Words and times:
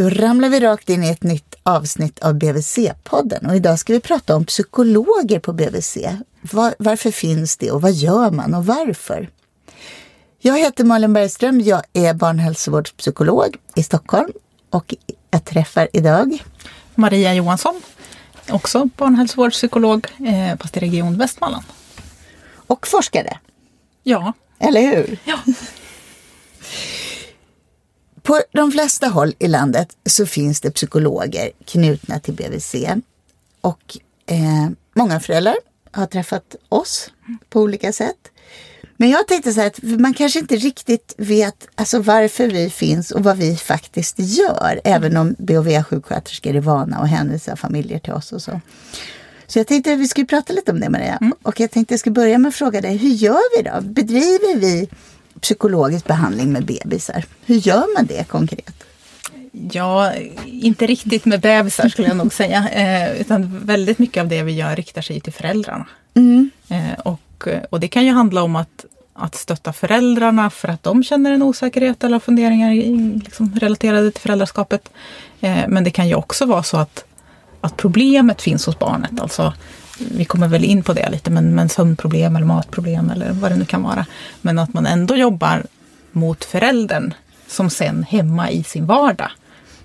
Då 0.00 0.10
ramlar 0.10 0.48
vi 0.48 0.60
rakt 0.60 0.88
in 0.88 1.04
i 1.04 1.08
ett 1.08 1.22
nytt 1.22 1.54
avsnitt 1.62 2.18
av 2.18 2.34
BVC-podden 2.34 3.46
och 3.46 3.56
idag 3.56 3.78
ska 3.78 3.92
vi 3.92 4.00
prata 4.00 4.36
om 4.36 4.44
psykologer 4.44 5.38
på 5.38 5.52
BVC. 5.52 5.96
Var, 6.40 6.74
varför 6.78 7.10
finns 7.10 7.56
det 7.56 7.70
och 7.70 7.82
vad 7.82 7.92
gör 7.92 8.30
man 8.30 8.54
och 8.54 8.66
varför? 8.66 9.30
Jag 10.38 10.58
heter 10.58 10.84
Malin 10.84 11.12
Bergström, 11.12 11.60
jag 11.60 11.82
är 11.92 12.14
barnhälsovårdspsykolog 12.14 13.56
i 13.74 13.82
Stockholm 13.82 14.32
och 14.70 14.94
jag 15.30 15.44
träffar 15.44 15.88
idag 15.92 16.44
Maria 16.94 17.34
Johansson, 17.34 17.82
också 18.50 18.88
barnhälsovårdspsykolog, 18.96 20.06
eh, 20.26 20.58
fast 20.58 20.76
i 20.76 20.80
Region 20.80 21.18
Västmanland. 21.18 21.64
Och 22.54 22.86
forskare. 22.86 23.38
Ja. 24.02 24.32
Eller 24.58 24.80
hur? 24.80 25.18
Ja. 25.24 25.38
På 28.22 28.40
de 28.52 28.72
flesta 28.72 29.08
håll 29.08 29.34
i 29.38 29.48
landet 29.48 29.96
så 30.06 30.26
finns 30.26 30.60
det 30.60 30.70
psykologer 30.70 31.50
knutna 31.64 32.20
till 32.20 32.34
BVC. 32.34 32.74
Och 33.60 33.98
eh, 34.26 34.68
många 34.94 35.20
föräldrar 35.20 35.56
har 35.92 36.06
träffat 36.06 36.56
oss 36.68 37.10
på 37.48 37.60
olika 37.60 37.92
sätt. 37.92 38.30
Men 38.96 39.10
jag 39.10 39.28
tänkte 39.28 39.52
så 39.52 39.60
här 39.60 39.66
att 39.66 39.82
man 39.82 40.14
kanske 40.14 40.38
inte 40.38 40.56
riktigt 40.56 41.14
vet 41.18 41.68
alltså 41.74 41.98
varför 41.98 42.48
vi 42.48 42.70
finns 42.70 43.10
och 43.10 43.24
vad 43.24 43.36
vi 43.36 43.56
faktiskt 43.56 44.18
gör. 44.18 44.80
Även 44.84 45.16
om 45.16 45.34
BHV-sjuksköterskor 45.38 46.56
är 46.56 46.60
vana 46.60 46.96
att 46.96 47.08
hänvisa 47.08 47.56
familjer 47.56 47.98
till 47.98 48.12
oss 48.12 48.32
och 48.32 48.42
så. 48.42 48.60
Så 49.46 49.58
jag 49.58 49.66
tänkte 49.66 49.92
att 49.92 49.98
vi 49.98 50.08
skulle 50.08 50.26
prata 50.26 50.52
lite 50.52 50.72
om 50.72 50.80
det 50.80 50.90
Maria. 50.90 51.18
Mm. 51.20 51.34
Och 51.42 51.60
jag 51.60 51.70
tänkte 51.70 51.92
att 51.92 51.96
jag 51.96 52.00
ska 52.00 52.10
börja 52.10 52.38
med 52.38 52.48
att 52.48 52.54
fråga 52.54 52.80
dig, 52.80 52.96
hur 52.96 53.10
gör 53.10 53.56
vi 53.56 53.70
då? 53.70 53.80
Bedriver 53.80 54.56
vi 54.56 54.88
psykologisk 55.40 56.06
behandling 56.06 56.52
med 56.52 56.64
bebisar? 56.64 57.24
Hur 57.44 57.56
gör 57.56 57.94
man 57.96 58.06
det 58.06 58.28
konkret? 58.28 58.84
Ja, 59.72 60.12
inte 60.46 60.86
riktigt 60.86 61.24
med 61.24 61.40
bebisar 61.40 61.88
skulle 61.88 62.08
jag 62.08 62.16
nog 62.16 62.32
säga. 62.32 62.68
Eh, 62.80 63.20
utan 63.20 63.60
väldigt 63.64 63.98
mycket 63.98 64.20
av 64.20 64.28
det 64.28 64.42
vi 64.42 64.52
gör 64.52 64.76
riktar 64.76 65.02
sig 65.02 65.20
till 65.20 65.32
föräldrarna. 65.32 65.86
Mm. 66.14 66.50
Eh, 66.68 67.00
och, 67.04 67.48
och 67.70 67.80
det 67.80 67.88
kan 67.88 68.06
ju 68.06 68.12
handla 68.12 68.42
om 68.42 68.56
att, 68.56 68.84
att 69.14 69.34
stötta 69.34 69.72
föräldrarna 69.72 70.50
för 70.50 70.68
att 70.68 70.82
de 70.82 71.04
känner 71.04 71.32
en 71.32 71.42
osäkerhet 71.42 72.04
eller 72.04 72.18
funderingar 72.18 72.74
liksom, 73.24 73.54
relaterade 73.54 74.10
till 74.10 74.20
föräldraskapet. 74.20 74.90
Eh, 75.40 75.68
men 75.68 75.84
det 75.84 75.90
kan 75.90 76.08
ju 76.08 76.14
också 76.14 76.46
vara 76.46 76.62
så 76.62 76.76
att, 76.76 77.04
att 77.60 77.76
problemet 77.76 78.42
finns 78.42 78.66
hos 78.66 78.78
barnet. 78.78 79.20
Alltså, 79.20 79.52
vi 80.00 80.24
kommer 80.24 80.48
väl 80.48 80.64
in 80.64 80.82
på 80.82 80.92
det 80.92 81.10
lite, 81.10 81.30
men, 81.30 81.54
men 81.54 81.68
sömnproblem 81.68 82.36
eller 82.36 82.46
matproblem 82.46 83.10
eller 83.10 83.32
vad 83.32 83.50
det 83.50 83.56
nu 83.56 83.64
kan 83.64 83.82
vara. 83.82 84.06
Men 84.40 84.58
att 84.58 84.74
man 84.74 84.86
ändå 84.86 85.16
jobbar 85.16 85.62
mot 86.12 86.44
föräldern 86.44 87.14
som 87.46 87.70
sen 87.70 88.02
hemma 88.02 88.50
i 88.50 88.64
sin 88.64 88.86
vardag 88.86 89.30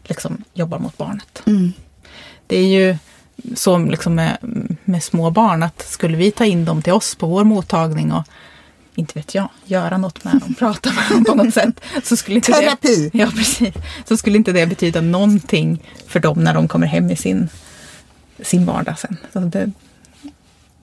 liksom 0.04 0.44
jobbar 0.54 0.80
mot 0.80 0.98
barnet. 0.98 1.42
Mm. 1.46 1.74
Det 2.48 2.58
är 2.58 2.68
ju 2.68 2.98
så 3.56 3.78
liksom 3.78 4.16
med, 4.16 4.38
med 4.84 5.04
små 5.04 5.32
barn 5.32 5.64
att 5.64 5.88
skulle 5.88 6.18
vi 6.18 6.32
ta 6.32 6.46
in 6.46 6.66
dem 6.66 6.82
till 6.82 6.94
oss 6.94 7.16
på 7.16 7.28
vår 7.28 7.44
mottagning 7.44 8.12
och 8.12 8.24
inte 8.96 9.20
vet 9.20 9.36
jag, 9.36 9.50
göra 9.66 9.98
något 9.98 10.24
med 10.24 10.34
dem, 10.34 10.54
prata 10.60 10.92
med 10.94 11.04
dem 11.10 11.26
på 11.26 11.36
något 11.36 11.54
sätt. 11.54 11.82
Så 12.04 12.18
skulle 12.18 12.36
inte 12.36 12.52
Terapi! 12.52 13.10
Det, 13.14 13.18
ja, 13.18 13.32
precis. 13.36 13.74
Så 14.08 14.18
skulle 14.18 14.38
inte 14.38 14.52
det 14.52 14.66
betyda 14.66 15.02
någonting 15.02 15.84
för 16.08 16.20
dem 16.20 16.44
när 16.44 16.54
de 16.54 16.68
kommer 16.68 16.88
hem 16.88 17.12
i 17.12 17.16
sin, 17.16 17.50
sin 18.40 18.66
vardag 18.66 19.00
sen. 19.00 19.18
Så 19.34 19.40
det, 19.40 19.72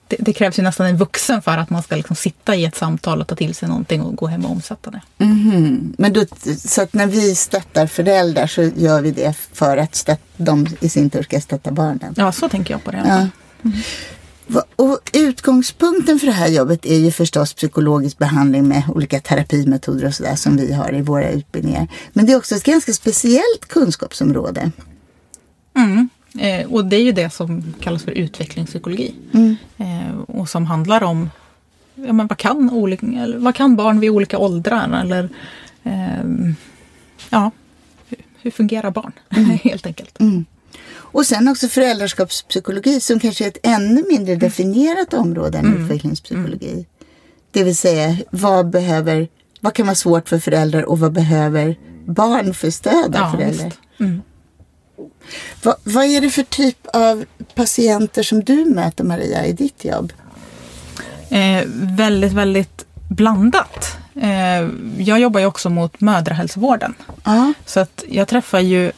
det, 0.07 0.15
det, 0.19 0.33
krävs 0.33 0.59
ju 0.59 0.63
nästan 0.63 0.87
en 0.87 0.97
vuxen 0.97 1.41
för 1.41 1.57
att 1.57 1.69
man 1.69 1.83
ska 1.83 1.95
liksom 1.95 2.15
sitta 2.15 2.55
i 2.55 2.65
ett 2.65 2.75
samtal 2.75 3.21
och 3.21 3.27
ta 3.27 3.35
till 3.35 3.55
sig 3.55 3.69
någonting 3.69 4.01
och 4.01 4.15
gå 4.15 4.27
hem 4.27 4.45
och 4.45 4.51
omsätta 4.51 4.91
det. 4.91 5.01
Mm. 5.17 5.93
Men 5.97 6.13
då, 6.13 6.25
så 6.57 6.81
att 6.81 6.93
när 6.93 7.07
vi 7.07 7.35
stöttar 7.35 7.87
föräldrar 7.87 8.47
så 8.47 8.63
gör 8.63 9.01
vi 9.01 9.11
det 9.11 9.33
för 9.53 9.77
att 9.77 9.95
stötta, 9.95 10.21
de 10.37 10.67
i 10.79 10.89
sin 10.89 11.09
tur 11.09 11.23
ska 11.23 11.41
stötta 11.41 11.71
barnen? 11.71 12.13
Ja, 12.17 12.31
så 12.31 12.49
tänker 12.49 12.73
jag 12.73 12.83
på 12.83 12.91
det. 12.91 13.03
Ja. 13.05 13.27
Mm. 13.69 13.81
Och 14.75 15.11
utgångspunkten 15.13 16.19
för 16.19 16.27
det 16.27 16.33
här 16.33 16.47
jobbet 16.47 16.85
är 16.85 16.97
ju 16.97 17.11
förstås 17.11 17.53
psykologisk 17.53 18.17
behandling 18.17 18.67
med 18.67 18.83
olika 18.89 19.19
terapimetoder 19.19 20.07
och 20.07 20.13
sådär 20.13 20.35
som 20.35 20.57
vi 20.57 20.73
har 20.73 20.93
i 20.93 21.01
våra 21.01 21.29
utbildningar. 21.29 21.87
Men 22.13 22.25
det 22.25 22.33
är 22.33 22.37
också 22.37 22.55
ett 22.55 22.63
ganska 22.63 22.93
speciellt 22.93 23.65
kunskapsområde. 23.67 24.71
Mm. 25.75 26.09
Eh, 26.39 26.71
och 26.71 26.85
det 26.85 26.95
är 26.95 27.03
ju 27.03 27.11
det 27.11 27.29
som 27.29 27.73
kallas 27.79 28.03
för 28.03 28.11
utvecklingspsykologi. 28.11 29.13
Mm. 29.33 29.55
Eh, 29.77 30.19
och 30.19 30.49
som 30.49 30.65
handlar 30.65 31.03
om 31.03 31.29
ja, 31.95 32.13
men 32.13 32.27
vad, 32.27 32.37
kan 32.37 32.69
olika, 32.69 33.07
vad 33.37 33.55
kan 33.55 33.75
barn 33.75 33.99
vid 33.99 34.09
olika 34.09 34.37
åldrar? 34.37 35.01
Eller 35.01 35.29
eh, 35.83 36.53
ja, 37.29 37.51
hur, 38.09 38.19
hur, 38.41 38.51
fungerar 38.51 38.91
barn 38.91 39.11
mm. 39.29 39.49
helt 39.63 39.85
enkelt. 39.85 40.19
Mm. 40.19 40.45
Och 40.95 41.25
sen 41.25 41.47
också 41.47 41.67
föräldraskapspsykologi 41.67 42.99
som 42.99 43.19
kanske 43.19 43.43
är 43.43 43.47
ett 43.47 43.57
ännu 43.63 44.03
mindre 44.09 44.35
definierat 44.35 45.13
område 45.13 45.57
än 45.57 45.65
mm. 45.65 45.83
utvecklingspsykologi. 45.83 46.85
Det 47.51 47.63
vill 47.63 47.77
säga, 47.77 48.17
vad 48.31 48.69
behöver, 48.69 49.27
vad 49.59 49.73
kan 49.73 49.85
vara 49.85 49.95
svårt 49.95 50.29
för 50.29 50.39
föräldrar 50.39 50.83
och 50.83 50.99
vad 50.99 51.13
behöver 51.13 51.75
barn 52.05 52.53
för 52.53 52.69
stöd 52.69 53.15
av 53.15 53.21
ja, 53.21 53.31
föräldrar? 53.31 53.73
Va, 55.63 55.75
vad 55.83 56.05
är 56.05 56.21
det 56.21 56.29
för 56.29 56.43
typ 56.43 56.87
av 56.93 57.25
patienter 57.55 58.23
som 58.23 58.43
du 58.43 58.65
möter 58.65 59.03
Maria 59.03 59.45
i 59.45 59.53
ditt 59.53 59.85
jobb? 59.85 60.13
Eh, 61.29 61.63
väldigt, 61.73 62.33
väldigt 62.33 62.85
blandat. 63.07 63.97
Eh, 64.21 64.69
jag 64.97 65.19
jobbar 65.19 65.39
ju 65.39 65.45
också 65.45 65.69
mot 65.69 66.01
mödrahälsovården. 66.01 66.93
Ah. 67.23 67.53
Så 67.65 67.79
att 67.79 68.03
jag 68.09 68.27
träffar 68.27 68.59
ju 68.59 68.91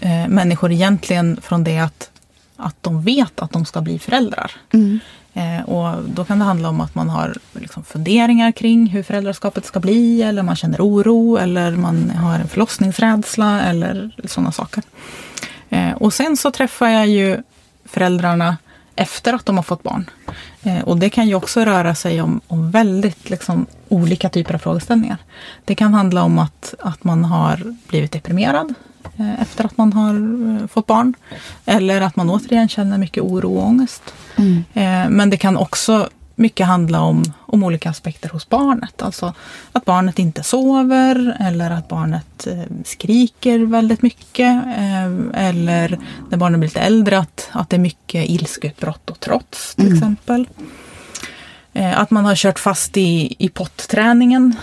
eh, 0.00 0.28
människor 0.28 0.72
egentligen 0.72 1.40
från 1.42 1.64
det 1.64 1.78
att, 1.78 2.10
att 2.56 2.76
de 2.80 3.02
vet 3.02 3.42
att 3.42 3.52
de 3.52 3.64
ska 3.64 3.80
bli 3.80 3.98
föräldrar. 3.98 4.52
Mm. 4.72 4.98
Eh, 5.34 5.68
och 5.68 6.02
då 6.08 6.24
kan 6.24 6.38
det 6.38 6.44
handla 6.44 6.68
om 6.68 6.80
att 6.80 6.94
man 6.94 7.08
har 7.08 7.34
liksom 7.52 7.84
funderingar 7.84 8.52
kring 8.52 8.86
hur 8.86 9.02
föräldraskapet 9.02 9.66
ska 9.66 9.80
bli 9.80 10.22
eller 10.22 10.42
man 10.42 10.56
känner 10.56 10.80
oro 10.80 11.36
eller 11.36 11.70
man 11.70 12.10
har 12.10 12.34
en 12.34 12.48
förlossningsrädsla 12.48 13.62
eller 13.62 14.16
sådana 14.24 14.52
saker. 14.52 14.82
Eh, 15.76 15.92
och 15.92 16.14
sen 16.14 16.36
så 16.36 16.50
träffar 16.50 16.88
jag 16.88 17.08
ju 17.08 17.42
föräldrarna 17.84 18.56
efter 18.96 19.32
att 19.32 19.46
de 19.46 19.56
har 19.56 19.62
fått 19.62 19.82
barn. 19.82 20.10
Eh, 20.62 20.80
och 20.80 20.96
det 20.96 21.10
kan 21.10 21.28
ju 21.28 21.34
också 21.34 21.60
röra 21.64 21.94
sig 21.94 22.22
om, 22.22 22.40
om 22.46 22.70
väldigt 22.70 23.30
liksom, 23.30 23.66
olika 23.88 24.28
typer 24.28 24.54
av 24.54 24.58
frågeställningar. 24.58 25.16
Det 25.64 25.74
kan 25.74 25.94
handla 25.94 26.22
om 26.22 26.38
att, 26.38 26.74
att 26.78 27.04
man 27.04 27.24
har 27.24 27.76
blivit 27.88 28.12
deprimerad 28.12 28.74
eh, 29.16 29.42
efter 29.42 29.64
att 29.64 29.76
man 29.76 29.92
har 29.92 30.68
fått 30.68 30.86
barn. 30.86 31.14
Eller 31.64 32.00
att 32.00 32.16
man 32.16 32.30
återigen 32.30 32.68
känner 32.68 32.98
mycket 32.98 33.22
oro 33.22 33.56
och 33.56 33.66
ångest. 33.66 34.02
Mm. 34.36 34.64
Men 35.16 35.30
det 35.30 35.36
kan 35.36 35.56
också 35.56 36.08
mycket 36.36 36.66
handla 36.66 37.00
om, 37.00 37.24
om 37.38 37.64
olika 37.64 37.90
aspekter 37.90 38.28
hos 38.28 38.48
barnet. 38.48 39.02
Alltså 39.02 39.34
att 39.72 39.84
barnet 39.84 40.18
inte 40.18 40.42
sover 40.42 41.36
eller 41.40 41.70
att 41.70 41.88
barnet 41.88 42.46
eh, 42.46 42.62
skriker 42.84 43.58
väldigt 43.58 44.02
mycket. 44.02 44.66
Eh, 44.66 45.46
eller 45.48 45.98
när 46.30 46.38
barnet 46.38 46.60
blir 46.60 46.68
lite 46.68 46.80
äldre 46.80 47.18
att, 47.18 47.48
att 47.52 47.70
det 47.70 47.76
är 47.76 47.80
mycket 47.80 48.28
ilskeutbrott 48.28 49.10
och 49.10 49.20
trots 49.20 49.74
till 49.74 49.86
mm. 49.86 49.98
exempel. 49.98 50.48
Eh, 51.72 52.00
att 52.00 52.10
man 52.10 52.24
har 52.24 52.34
kört 52.34 52.58
fast 52.58 52.96
i, 52.96 53.36
i 53.38 53.48
potträningen 53.48 54.56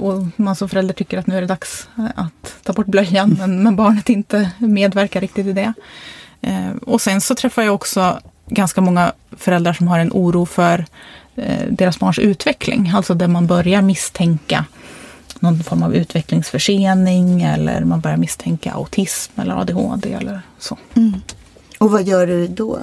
och 0.00 0.26
man 0.36 0.56
som 0.56 0.68
förälder 0.68 0.94
tycker 0.94 1.18
att 1.18 1.26
nu 1.26 1.36
är 1.36 1.40
det 1.40 1.46
dags 1.46 1.88
att 2.14 2.56
ta 2.62 2.72
bort 2.72 2.86
blöjan 2.86 3.36
men, 3.38 3.62
men 3.62 3.76
barnet 3.76 4.08
inte 4.08 4.50
medverkar 4.58 5.20
riktigt 5.20 5.46
i 5.46 5.52
det. 5.52 5.72
Och 6.82 7.00
sen 7.00 7.20
så 7.20 7.34
träffar 7.34 7.62
jag 7.62 7.74
också 7.74 8.20
ganska 8.48 8.80
många 8.80 9.12
föräldrar 9.36 9.72
som 9.72 9.88
har 9.88 9.98
en 9.98 10.12
oro 10.12 10.46
för 10.46 10.84
eh, 11.36 11.66
deras 11.70 11.98
barns 11.98 12.18
utveckling. 12.18 12.92
Alltså 12.94 13.14
där 13.14 13.28
man 13.28 13.46
börjar 13.46 13.82
misstänka 13.82 14.64
någon 15.40 15.62
form 15.62 15.82
av 15.82 15.94
utvecklingsförsening 15.94 17.42
eller 17.42 17.84
man 17.84 18.00
börjar 18.00 18.16
misstänka 18.16 18.72
autism 18.72 19.40
eller 19.40 19.60
ADHD 19.60 20.12
eller 20.12 20.40
så. 20.58 20.78
Mm. 20.94 21.12
Och 21.78 21.90
vad 21.90 22.02
gör 22.02 22.26
du 22.26 22.46
då? 22.46 22.78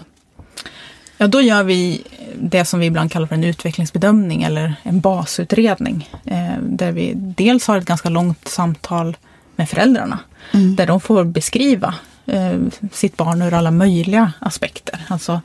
Ja, 1.18 1.28
då 1.28 1.42
gör 1.42 1.64
vi 1.64 2.04
det 2.40 2.66
som 2.66 2.80
vi 2.80 2.86
ibland 2.86 3.12
kallar 3.12 3.28
för 3.28 3.36
en 3.36 3.44
utvecklingsbedömning 3.44 4.44
eller 4.44 4.76
en 4.84 5.00
basutredning. 5.00 6.10
Eh, 6.26 6.58
där 6.62 6.92
vi 6.92 7.14
dels 7.16 7.68
har 7.68 7.78
ett 7.78 7.86
ganska 7.86 8.10
långt 8.10 8.48
samtal 8.48 9.18
med 9.56 9.70
föräldrarna. 9.70 10.20
Mm. 10.52 10.76
Där 10.76 10.88
de 10.88 11.00
får 11.02 11.24
beskriva 11.24 11.96
eh, 12.26 12.60
sitt 12.92 13.18
barn 13.18 13.42
ur 13.42 13.54
alla 13.54 13.72
möjliga 13.72 14.32
aspekter. 14.40 15.06
Alltså 15.08 15.42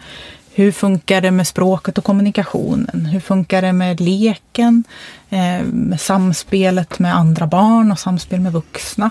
hur 0.55 0.73
funkar 0.73 1.21
det 1.21 1.31
med 1.31 1.47
språket 1.47 1.99
och 1.99 2.05
kommunikationen? 2.05 3.06
Hur 3.06 3.21
funkar 3.21 3.62
det 3.62 3.73
med 3.73 4.00
leken? 4.00 4.85
Eh, 5.31 5.62
med 5.62 6.00
samspelet 6.00 6.99
med 6.99 7.17
andra 7.17 7.47
barn 7.47 7.93
och 7.93 7.99
samspel 7.99 8.41
med 8.41 8.53
vuxna? 8.53 9.11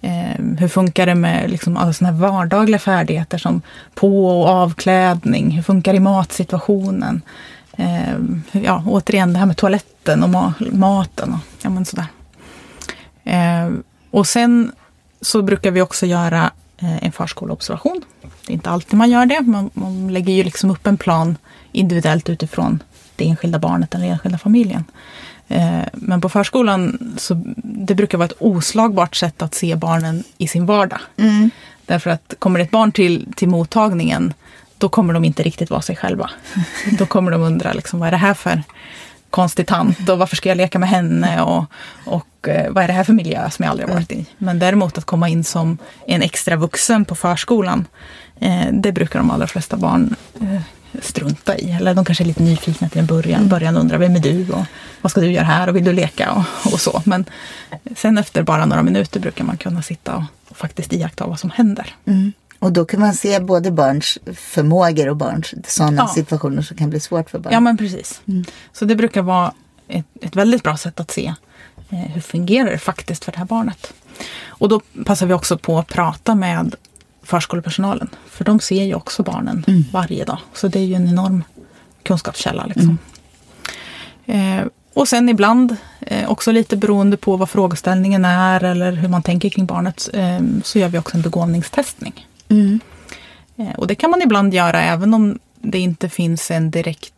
Eh, 0.00 0.44
hur 0.58 0.68
funkar 0.68 1.06
det 1.06 1.14
med 1.14 1.50
liksom 1.50 1.76
alla 1.76 1.92
såna 1.92 2.10
här 2.10 2.18
vardagliga 2.18 2.78
färdigheter 2.78 3.38
som 3.38 3.62
på 3.94 4.40
och 4.40 4.48
avklädning? 4.48 5.50
Hur 5.50 5.62
funkar 5.62 5.92
det 5.92 5.96
i 5.96 6.00
matsituationen? 6.00 7.22
Eh, 7.76 8.14
ja, 8.52 8.84
återigen 8.86 9.32
det 9.32 9.38
här 9.38 9.46
med 9.46 9.56
toaletten 9.56 10.22
och 10.22 10.30
ma 10.30 10.52
maten 10.72 11.32
och 11.32 11.40
ja, 11.62 11.70
men 11.70 11.84
sådär. 11.84 12.06
Eh, 13.24 13.70
och 14.10 14.26
sen 14.26 14.72
så 15.20 15.42
brukar 15.42 15.70
vi 15.70 15.82
också 15.82 16.06
göra 16.06 16.50
en 16.78 17.12
förskoleobservation. 17.12 18.02
Det 18.46 18.52
är 18.52 18.54
inte 18.54 18.70
alltid 18.70 18.98
man 18.98 19.10
gör 19.10 19.26
det. 19.26 19.40
Man, 19.40 19.70
man 19.74 20.12
lägger 20.12 20.32
ju 20.32 20.44
liksom 20.44 20.70
upp 20.70 20.86
en 20.86 20.96
plan 20.96 21.36
individuellt 21.72 22.28
utifrån 22.28 22.82
det 23.16 23.28
enskilda 23.28 23.58
barnet 23.58 23.94
eller 23.94 24.04
den 24.04 24.12
enskilda 24.12 24.38
familjen. 24.38 24.84
Eh, 25.48 25.82
men 25.92 26.20
på 26.20 26.28
förskolan 26.28 27.14
så 27.18 27.42
det 27.56 27.94
brukar 27.94 28.18
vara 28.18 28.26
ett 28.26 28.36
oslagbart 28.38 29.16
sätt 29.16 29.42
att 29.42 29.54
se 29.54 29.76
barnen 29.76 30.24
i 30.38 30.48
sin 30.48 30.66
vardag. 30.66 31.00
Mm. 31.16 31.50
Därför 31.86 32.10
att 32.10 32.34
kommer 32.38 32.60
ett 32.60 32.70
barn 32.70 32.92
till, 32.92 33.32
till 33.36 33.48
mottagningen 33.48 34.34
då 34.78 34.88
kommer 34.88 35.14
de 35.14 35.24
inte 35.24 35.42
riktigt 35.42 35.70
vara 35.70 35.82
sig 35.82 35.96
själva. 35.96 36.30
Då 36.98 37.06
kommer 37.06 37.30
de 37.30 37.42
undra 37.42 37.72
liksom, 37.72 37.98
vad 37.98 38.06
är 38.06 38.10
det 38.10 38.16
här 38.16 38.34
för 38.34 38.62
konstig 39.34 39.66
tant 39.66 40.08
och 40.08 40.18
varför 40.18 40.36
ska 40.36 40.48
jag 40.48 40.56
leka 40.56 40.78
med 40.78 40.88
henne 40.88 41.42
och, 41.42 41.64
och 42.04 42.48
eh, 42.48 42.72
vad 42.72 42.84
är 42.84 42.88
det 42.88 42.94
här 42.94 43.04
för 43.04 43.12
miljö 43.12 43.50
som 43.50 43.62
jag 43.62 43.70
aldrig 43.70 43.88
varit 43.88 44.12
i. 44.12 44.26
Men 44.38 44.58
däremot 44.58 44.98
att 44.98 45.04
komma 45.04 45.28
in 45.28 45.44
som 45.44 45.78
en 46.06 46.22
extra 46.22 46.56
vuxen 46.56 47.04
på 47.04 47.14
förskolan, 47.14 47.84
eh, 48.40 48.66
det 48.72 48.92
brukar 48.92 49.18
de 49.18 49.30
allra 49.30 49.46
flesta 49.46 49.76
barn 49.76 50.16
eh, 50.40 50.60
strunta 51.02 51.58
i. 51.58 51.70
Eller 51.70 51.94
de 51.94 52.04
kanske 52.04 52.24
är 52.24 52.26
lite 52.26 52.42
nyfikna 52.42 52.88
till 52.88 53.00
en 53.00 53.06
början, 53.06 53.38
mm. 53.38 53.48
början 53.48 53.76
undrar 53.76 53.98
vem 53.98 54.16
är 54.16 54.20
du 54.20 54.50
och 54.52 54.64
vad 55.00 55.10
ska 55.10 55.20
du 55.20 55.32
göra 55.32 55.44
här 55.44 55.68
och 55.68 55.76
vill 55.76 55.84
du 55.84 55.92
leka 55.92 56.32
och, 56.32 56.72
och 56.72 56.80
så. 56.80 57.02
Men 57.04 57.24
sen 57.96 58.18
efter 58.18 58.42
bara 58.42 58.66
några 58.66 58.82
minuter 58.82 59.20
brukar 59.20 59.44
man 59.44 59.56
kunna 59.56 59.82
sitta 59.82 60.16
och, 60.16 60.22
och 60.48 60.56
faktiskt 60.56 60.92
iaktta 60.92 61.26
vad 61.26 61.40
som 61.40 61.50
händer. 61.50 61.94
Mm. 62.06 62.32
Och 62.64 62.72
då 62.72 62.84
kan 62.84 63.00
man 63.00 63.14
se 63.14 63.40
både 63.40 63.70
barns 63.70 64.18
förmågor 64.34 65.08
och 65.08 65.16
barns 65.16 65.54
sådana 65.66 65.96
ja. 65.96 66.08
situationer 66.08 66.62
som 66.62 66.76
kan 66.76 66.90
bli 66.90 67.00
svårt 67.00 67.30
för 67.30 67.38
barn. 67.38 67.52
Ja 67.52 67.60
men 67.60 67.76
precis. 67.76 68.20
Mm. 68.28 68.44
Så 68.72 68.84
det 68.84 68.96
brukar 68.96 69.22
vara 69.22 69.52
ett, 69.88 70.06
ett 70.20 70.36
väldigt 70.36 70.62
bra 70.62 70.76
sätt 70.76 71.00
att 71.00 71.10
se 71.10 71.34
eh, 71.90 71.98
hur 71.98 72.20
fungerar 72.20 72.70
det 72.70 72.78
faktiskt 72.78 73.24
för 73.24 73.32
det 73.32 73.38
här 73.38 73.44
barnet. 73.44 73.92
Och 74.46 74.68
då 74.68 74.80
passar 75.06 75.26
vi 75.26 75.34
också 75.34 75.58
på 75.58 75.78
att 75.78 75.88
prata 75.88 76.34
med 76.34 76.74
förskolepersonalen. 77.22 78.08
För 78.26 78.44
de 78.44 78.60
ser 78.60 78.84
ju 78.84 78.94
också 78.94 79.22
barnen 79.22 79.64
mm. 79.68 79.84
varje 79.92 80.24
dag. 80.24 80.38
Så 80.54 80.68
det 80.68 80.78
är 80.78 80.84
ju 80.84 80.94
en 80.94 81.08
enorm 81.08 81.44
kunskapskälla. 82.02 82.66
Liksom. 82.66 82.98
Mm. 84.26 84.60
Eh, 84.60 84.66
och 84.94 85.08
sen 85.08 85.28
ibland, 85.28 85.76
eh, 86.00 86.30
också 86.30 86.52
lite 86.52 86.76
beroende 86.76 87.16
på 87.16 87.36
vad 87.36 87.50
frågeställningen 87.50 88.24
är 88.24 88.64
eller 88.64 88.92
hur 88.92 89.08
man 89.08 89.22
tänker 89.22 89.48
kring 89.48 89.66
barnet, 89.66 90.08
eh, 90.12 90.40
så 90.62 90.78
gör 90.78 90.88
vi 90.88 90.98
också 90.98 91.16
en 91.16 91.22
begåvningstestning. 91.22 92.26
Mm. 92.48 92.80
Eh, 93.56 93.74
och 93.74 93.86
det 93.86 93.94
kan 93.94 94.10
man 94.10 94.22
ibland 94.22 94.54
göra 94.54 94.82
även 94.82 95.14
om 95.14 95.38
det 95.60 95.78
inte 95.78 96.08
finns 96.08 96.50
en 96.50 96.70
direkt 96.70 97.12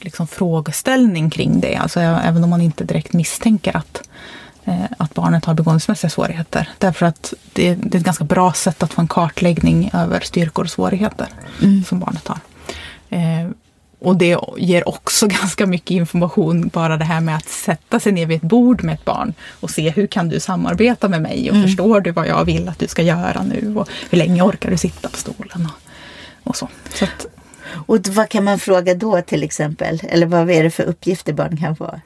liksom, 0.00 0.26
frågeställning 0.26 1.30
kring 1.30 1.60
det. 1.60 1.76
Alltså 1.76 2.00
även 2.00 2.44
om 2.44 2.50
man 2.50 2.60
inte 2.60 2.84
direkt 2.84 3.12
misstänker 3.12 3.76
att, 3.76 4.08
eh, 4.64 4.84
att 4.98 5.14
barnet 5.14 5.44
har 5.44 5.54
begåvningsmässiga 5.54 6.10
svårigheter. 6.10 6.68
Därför 6.78 7.06
att 7.06 7.34
det, 7.52 7.74
det, 7.74 7.96
är 7.96 8.00
ett 8.00 8.06
ganska 8.06 8.24
bra 8.24 8.52
sätt 8.52 8.82
att 8.82 8.92
få 8.92 9.00
en 9.00 9.08
kartläggning 9.08 9.90
över 9.92 10.20
styrkor 10.20 10.64
och 10.64 10.70
svårigheter 10.70 11.28
mm. 11.62 11.84
som 11.84 12.00
barnet 12.00 12.28
har. 12.28 12.38
Eh, 13.10 13.50
och 13.98 14.16
det 14.16 14.36
ger 14.56 14.88
också 14.88 15.26
ganska 15.40 15.66
mycket 15.66 15.90
information, 15.90 16.68
bara 16.68 16.96
det 16.96 17.04
här 17.04 17.20
med 17.20 17.36
att 17.36 17.48
sätta 17.48 18.00
sig 18.00 18.12
ner 18.12 18.26
vid 18.26 18.36
ett 18.36 18.48
bord 18.48 18.82
med 18.82 18.94
ett 18.94 19.04
barn 19.04 19.34
och 19.60 19.70
se 19.70 19.90
hur 19.90 20.06
kan 20.06 20.28
du 20.28 20.40
samarbeta 20.40 21.08
med 21.08 21.22
mig 21.22 21.50
och 21.50 21.56
mm. 21.56 21.68
förstår 21.68 22.00
du 22.00 22.10
vad 22.10 22.28
jag 22.28 22.44
vill 22.44 22.68
att 22.68 22.78
du 22.78 22.88
ska 22.88 23.02
göra 23.02 23.42
nu 23.42 23.74
och 23.76 23.88
hur 24.10 24.18
länge 24.18 24.42
orkar 24.42 24.70
du 24.70 24.76
sitta 24.76 25.08
på 25.08 25.16
stolen 25.16 25.68
och, 25.74 26.48
och 26.48 26.56
så. 26.56 26.68
så 26.94 27.04
att, 27.04 27.26
och 27.86 28.06
vad 28.08 28.28
kan 28.28 28.44
man 28.44 28.58
fråga 28.58 28.94
då 28.94 29.22
till 29.22 29.42
exempel? 29.42 30.00
Eller 30.08 30.26
vad 30.26 30.50
är 30.50 30.62
det 30.62 30.70
för 30.70 30.82
uppgifter 30.82 31.32
barn 31.32 31.56
kan 31.56 31.76
få? 31.76 32.00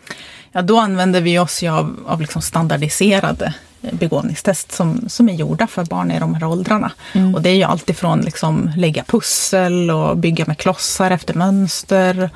Ja, 0.52 0.62
då 0.62 0.78
använder 0.78 1.20
vi 1.20 1.38
oss 1.38 1.62
av, 1.62 1.96
av 2.06 2.20
liksom 2.20 2.42
standardiserade 2.42 3.54
begåvningstest 3.90 4.72
som, 4.72 5.08
som 5.08 5.28
är 5.28 5.32
gjorda 5.32 5.66
för 5.66 5.84
barn 5.84 6.10
i 6.10 6.20
de 6.20 6.34
här 6.34 6.44
åldrarna. 6.44 6.92
Mm. 7.12 7.34
Och 7.34 7.42
det 7.42 7.50
är 7.50 7.54
ju 7.54 7.62
alltifrån 7.62 8.20
liksom 8.20 8.70
lägga 8.76 9.04
pussel 9.04 9.90
och 9.90 10.16
bygga 10.16 10.44
med 10.46 10.58
klossar 10.58 11.10
efter 11.10 11.34
mönster 11.34 12.30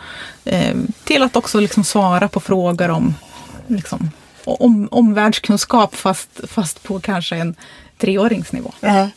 eh, 0.44 0.76
till 1.04 1.22
att 1.22 1.37
också 1.37 1.60
liksom 1.60 1.84
svara 1.84 2.28
på 2.28 2.40
frågor 2.40 2.90
om 2.90 3.14
liksom, 3.66 4.10
om, 4.44 4.88
omvärldskunskap 4.90 5.94
fast, 5.94 6.40
fast 6.48 6.82
på 6.82 7.00
kanske 7.00 7.37
en 7.37 7.54
treåringsnivå. 7.98 8.72
Ja. 8.81 9.08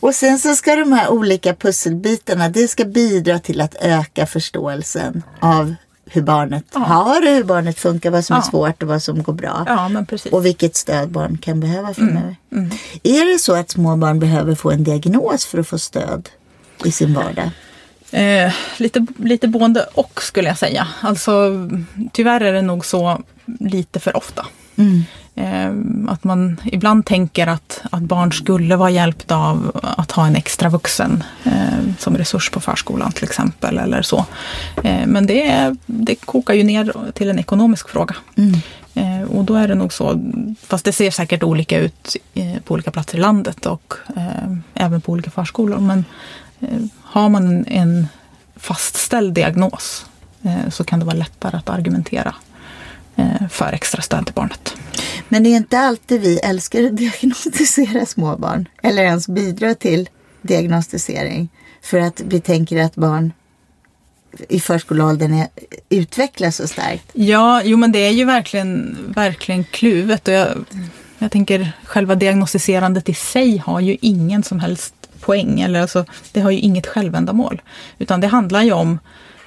Och 0.00 0.14
sen 0.14 0.38
så 0.38 0.54
ska 0.54 0.76
de 0.76 0.92
här 0.92 1.08
olika 1.08 1.54
pusselbitarna, 1.54 2.48
det 2.48 2.68
ska 2.68 2.84
bidra 2.84 3.38
till 3.38 3.60
att 3.60 3.74
öka 3.80 4.26
förståelsen 4.26 5.22
av 5.40 5.74
hur 6.10 6.22
barnet 6.22 6.64
ja. 6.72 6.80
har 6.80 7.20
det, 7.20 7.30
hur 7.30 7.44
barnet 7.44 7.78
funkar, 7.78 8.10
vad 8.10 8.24
som 8.24 8.36
ja. 8.36 8.42
är 8.42 8.50
svårt 8.50 8.82
och 8.82 8.88
vad 8.88 9.02
som 9.02 9.22
går 9.22 9.32
bra. 9.32 9.64
Ja. 9.66 10.04
Och 10.32 10.46
vilket 10.46 10.76
stöd 10.76 11.10
barn 11.10 11.38
kan 11.38 11.60
behöva 11.60 11.94
framöver. 11.94 12.36
Mm. 12.52 12.64
Mm. 12.64 12.70
Är 13.02 13.32
det 13.32 13.38
så 13.38 13.54
att 13.54 13.70
små 13.70 13.96
barn 13.96 14.18
behöver 14.18 14.54
få 14.54 14.70
en 14.70 14.84
diagnos 14.84 15.46
för 15.46 15.58
att 15.58 15.68
få 15.68 15.78
stöd 15.78 16.28
i 16.84 16.92
sin 16.92 17.14
vardag? 17.14 17.50
Eh, 18.10 18.52
lite, 18.76 19.06
lite 19.16 19.48
både 19.48 19.86
och 19.94 20.22
skulle 20.22 20.48
jag 20.48 20.58
säga. 20.58 20.88
Alltså, 21.00 21.52
tyvärr 22.12 22.40
är 22.40 22.52
det 22.52 22.62
nog 22.62 22.84
så 22.84 23.22
lite 23.60 24.00
för 24.00 24.16
ofta. 24.16 24.46
Mm. 24.78 25.04
Eh, 25.38 25.72
att 26.12 26.24
man 26.24 26.60
ibland 26.64 27.06
tänker 27.06 27.46
att, 27.46 27.82
att 27.90 28.02
barn 28.02 28.32
skulle 28.32 28.76
vara 28.76 28.90
hjälpta 28.90 29.36
av 29.36 29.80
att 29.82 30.12
ha 30.12 30.26
en 30.26 30.36
extra 30.36 30.68
vuxen 30.68 31.24
eh, 31.44 31.94
som 31.98 32.16
resurs 32.16 32.50
på 32.50 32.60
förskolan 32.60 33.12
till 33.12 33.24
exempel. 33.24 33.78
eller 33.78 34.02
så. 34.02 34.24
Eh, 34.84 35.06
men 35.06 35.26
det, 35.26 35.76
det 35.86 36.14
kokar 36.14 36.54
ju 36.54 36.64
ner 36.64 37.12
till 37.12 37.30
en 37.30 37.38
ekonomisk 37.38 37.88
fråga. 37.88 38.16
Mm. 38.36 38.60
Och 39.28 39.44
då 39.44 39.54
är 39.54 39.68
det 39.68 39.74
nog 39.74 39.92
så, 39.92 40.32
fast 40.62 40.84
det 40.84 40.92
ser 40.92 41.10
säkert 41.10 41.42
olika 41.42 41.78
ut 41.78 42.16
på 42.64 42.74
olika 42.74 42.90
platser 42.90 43.18
i 43.18 43.20
landet 43.20 43.66
och 43.66 43.94
även 44.74 45.00
på 45.00 45.12
olika 45.12 45.30
förskolor. 45.30 45.78
Men 45.78 46.04
har 47.02 47.28
man 47.28 47.64
en 47.66 48.08
fastställd 48.56 49.34
diagnos 49.34 50.06
så 50.70 50.84
kan 50.84 50.98
det 50.98 51.04
vara 51.04 51.16
lättare 51.16 51.56
att 51.56 51.68
argumentera 51.68 52.34
för 53.50 53.72
extra 53.72 54.02
stöd 54.02 54.26
till 54.26 54.34
barnet. 54.34 54.74
Men 55.28 55.42
det 55.42 55.50
är 55.50 55.56
inte 55.56 55.78
alltid 55.78 56.20
vi 56.20 56.38
älskar 56.38 56.84
att 56.84 56.96
diagnostisera 56.96 58.06
småbarn 58.06 58.68
eller 58.82 59.02
ens 59.02 59.28
bidra 59.28 59.74
till 59.74 60.08
diagnostisering. 60.42 61.48
För 61.82 61.98
att 61.98 62.20
vi 62.20 62.40
tänker 62.40 62.82
att 62.82 62.94
barn 62.94 63.32
i 64.48 64.60
förskoleåldern 64.60 65.34
är, 65.34 65.48
utvecklas 65.88 66.56
så 66.56 66.68
starkt. 66.68 67.10
Ja, 67.12 67.62
jo 67.64 67.76
men 67.76 67.92
det 67.92 67.98
är 67.98 68.10
ju 68.10 68.24
verkligen, 68.24 68.98
verkligen 69.08 69.64
kluvet. 69.64 70.28
Och 70.28 70.34
jag, 70.34 70.64
jag 71.18 71.30
tänker 71.30 71.72
själva 71.84 72.14
diagnostiserandet 72.14 73.08
i 73.08 73.14
sig 73.14 73.56
har 73.56 73.80
ju 73.80 73.96
ingen 74.00 74.42
som 74.42 74.60
helst 74.60 74.94
poäng. 75.20 75.60
Eller 75.60 75.80
alltså, 75.80 76.04
det 76.32 76.40
har 76.40 76.50
ju 76.50 76.58
inget 76.58 76.86
självändamål. 76.86 77.62
Utan 77.98 78.20
det 78.20 78.26
handlar 78.26 78.62
ju 78.62 78.72
om 78.72 78.98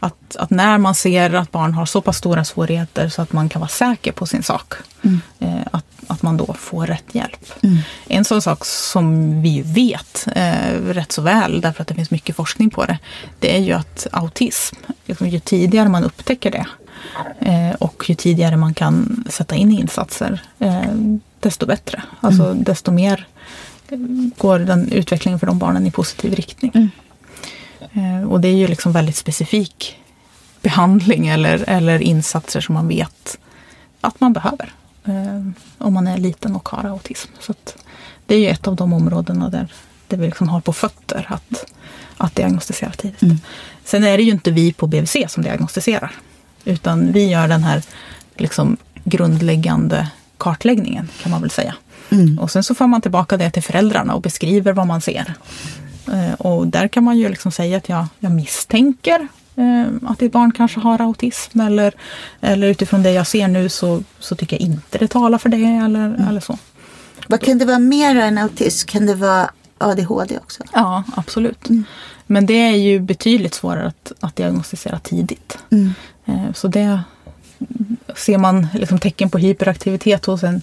att, 0.03 0.35
att, 0.35 0.49
när 0.49 0.77
man 0.77 0.95
ser 0.95 1.33
att 1.33 1.51
barn 1.51 1.73
har 1.73 1.85
så 1.85 2.01
pass 2.01 2.17
stora 2.17 2.43
svårigheter 2.43 3.09
så 3.09 3.21
att 3.21 3.33
man 3.33 3.49
kan 3.49 3.59
vara 3.59 3.69
säker 3.69 4.11
på 4.11 4.25
sin 4.25 4.43
sak, 4.43 4.73
mm. 5.01 5.21
eh, 5.39 5.67
att, 5.71 5.85
att 6.07 6.21
man 6.21 6.37
då 6.37 6.53
får 6.53 6.87
rätt 6.87 7.15
hjälp. 7.15 7.63
Mm. 7.63 7.77
En 8.07 8.25
sån 8.25 8.41
sak 8.41 8.65
som 8.65 9.41
vi 9.41 9.61
vet 9.61 10.27
eh, 10.35 10.73
rätt 10.87 11.11
så 11.11 11.21
väl, 11.21 11.61
därför 11.61 11.81
att 11.81 11.87
det 11.87 11.93
finns 11.93 12.11
mycket 12.11 12.35
forskning 12.35 12.69
på 12.69 12.85
det, 12.85 12.99
det 13.39 13.55
är 13.55 13.59
ju 13.59 13.73
att 13.73 14.07
autism, 14.11 14.75
liksom, 15.05 15.27
ju 15.29 15.39
tidigare 15.39 15.89
man 15.89 16.03
upptäcker 16.03 16.51
det 16.51 16.65
eh, 17.39 17.75
och 17.75 18.09
ju 18.09 18.15
tidigare 18.15 18.57
man 18.57 18.73
kan 18.73 19.23
sätta 19.29 19.55
in 19.55 19.71
insatser, 19.71 20.41
eh, 20.59 20.95
desto 21.39 21.65
bättre. 21.65 22.01
Alltså 22.21 22.43
mm. 22.43 22.63
desto 22.63 22.91
mer 22.91 23.27
går 24.37 24.59
den 24.59 24.91
utvecklingen 24.91 25.39
för 25.39 25.47
de 25.47 25.59
barnen 25.59 25.87
i 25.87 25.91
positiv 25.91 26.35
riktning. 26.35 26.91
Eh, 27.93 28.29
och 28.29 28.41
det 28.41 28.47
är 28.47 28.55
ju 28.55 28.67
liksom 28.67 28.91
väldigt 28.91 29.15
specifik 29.15 29.97
behandling 30.61 31.27
eller, 31.27 31.69
eller 31.69 31.99
insatser 31.99 32.61
som 32.61 32.73
man 32.73 32.87
vet 32.87 33.37
att 34.01 34.19
man 34.19 34.33
behöver. 34.33 34.73
Eh, 35.05 35.41
om 35.77 35.93
man 35.93 36.07
är 36.07 36.17
liten 36.17 36.55
och 36.55 36.69
har 36.69 36.89
autism. 36.89 37.31
Så 37.39 37.53
det 38.25 38.35
är 38.35 38.39
ju 38.39 38.47
ett 38.47 38.67
av 38.67 38.75
de 38.75 38.93
områdena 38.93 39.49
där, 39.49 39.73
där 40.07 40.17
vi 40.17 40.25
liksom 40.25 40.49
har 40.49 40.61
på 40.61 40.73
fötter 40.73 41.25
att, 41.29 41.65
att 42.17 42.35
diagnostisera 42.35 42.91
tidigt. 42.91 43.21
Mm. 43.21 43.39
Sen 43.83 44.03
är 44.03 44.17
det 44.17 44.23
ju 44.23 44.31
inte 44.31 44.51
vi 44.51 44.73
på 44.73 44.87
BVC 44.87 45.17
som 45.27 45.43
diagnostiserar. 45.43 46.11
Utan 46.65 47.11
vi 47.11 47.29
gör 47.29 47.47
den 47.47 47.63
här 47.63 47.83
liksom 48.37 48.77
grundläggande 49.03 50.07
kartläggningen 50.37 51.09
kan 51.21 51.31
man 51.31 51.41
väl 51.41 51.51
säga. 51.51 51.75
Mm. 52.09 52.39
Och 52.39 52.51
sen 52.51 52.63
så 52.63 52.75
får 52.75 52.87
man 52.87 53.01
tillbaka 53.01 53.37
det 53.37 53.51
till 53.51 53.63
föräldrarna 53.63 54.13
och 54.13 54.21
beskriver 54.21 54.73
vad 54.73 54.87
man 54.87 55.01
ser. 55.01 55.33
Eh, 56.07 56.33
och 56.33 56.67
där 56.67 56.87
kan 56.87 57.03
man 57.03 57.17
ju 57.17 57.29
liksom 57.29 57.51
säga 57.51 57.77
att 57.77 57.89
jag, 57.89 58.05
jag 58.19 58.31
misstänker 58.31 59.27
eh, 59.55 60.09
att 60.09 60.19
ditt 60.19 60.31
barn 60.31 60.51
kanske 60.51 60.79
har 60.79 61.01
autism 61.01 61.59
eller, 61.59 61.93
eller 62.41 62.67
utifrån 62.67 63.03
det 63.03 63.11
jag 63.11 63.27
ser 63.27 63.47
nu 63.47 63.69
så, 63.69 64.03
så 64.19 64.35
tycker 64.35 64.55
jag 64.55 64.61
inte 64.61 64.97
det 64.97 65.07
talar 65.07 65.37
för 65.37 65.49
det 65.49 65.65
eller, 65.65 66.05
mm. 66.05 66.27
eller 66.27 66.39
så. 66.39 66.57
Vad 67.27 67.41
kan 67.41 67.57
det 67.57 67.65
vara 67.65 67.79
mer 67.79 68.15
än 68.15 68.37
autism? 68.37 68.87
Kan 68.87 69.05
det 69.05 69.15
vara 69.15 69.51
ADHD 69.77 70.37
också? 70.37 70.63
Ja, 70.73 71.03
absolut. 71.15 71.69
Mm. 71.69 71.83
Men 72.27 72.45
det 72.45 72.53
är 72.53 72.75
ju 72.75 72.99
betydligt 72.99 73.53
svårare 73.53 73.87
att, 73.87 74.11
att 74.19 74.35
diagnostisera 74.35 74.99
tidigt. 74.99 75.57
Mm. 75.69 75.93
Eh, 76.25 76.53
så 76.53 76.67
det 76.67 77.01
ser 78.15 78.37
man 78.37 78.67
liksom 78.73 78.99
tecken 78.99 79.29
på 79.29 79.37
hyperaktivitet 79.37 80.25
hos 80.25 80.43
en 80.43 80.61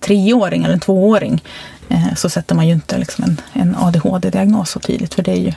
treåring 0.00 0.64
eller 0.64 0.74
en 0.74 0.80
tvååring 0.80 1.42
eh, 1.88 2.14
så 2.16 2.28
sätter 2.28 2.54
man 2.54 2.68
ju 2.68 2.74
inte 2.74 2.98
liksom 2.98 3.24
en, 3.24 3.40
en 3.52 3.76
ADHD-diagnos 3.76 4.70
så 4.70 4.80
tydligt 4.80 5.14
för 5.14 5.22
det 5.22 5.32
är 5.32 5.40
ju 5.40 5.52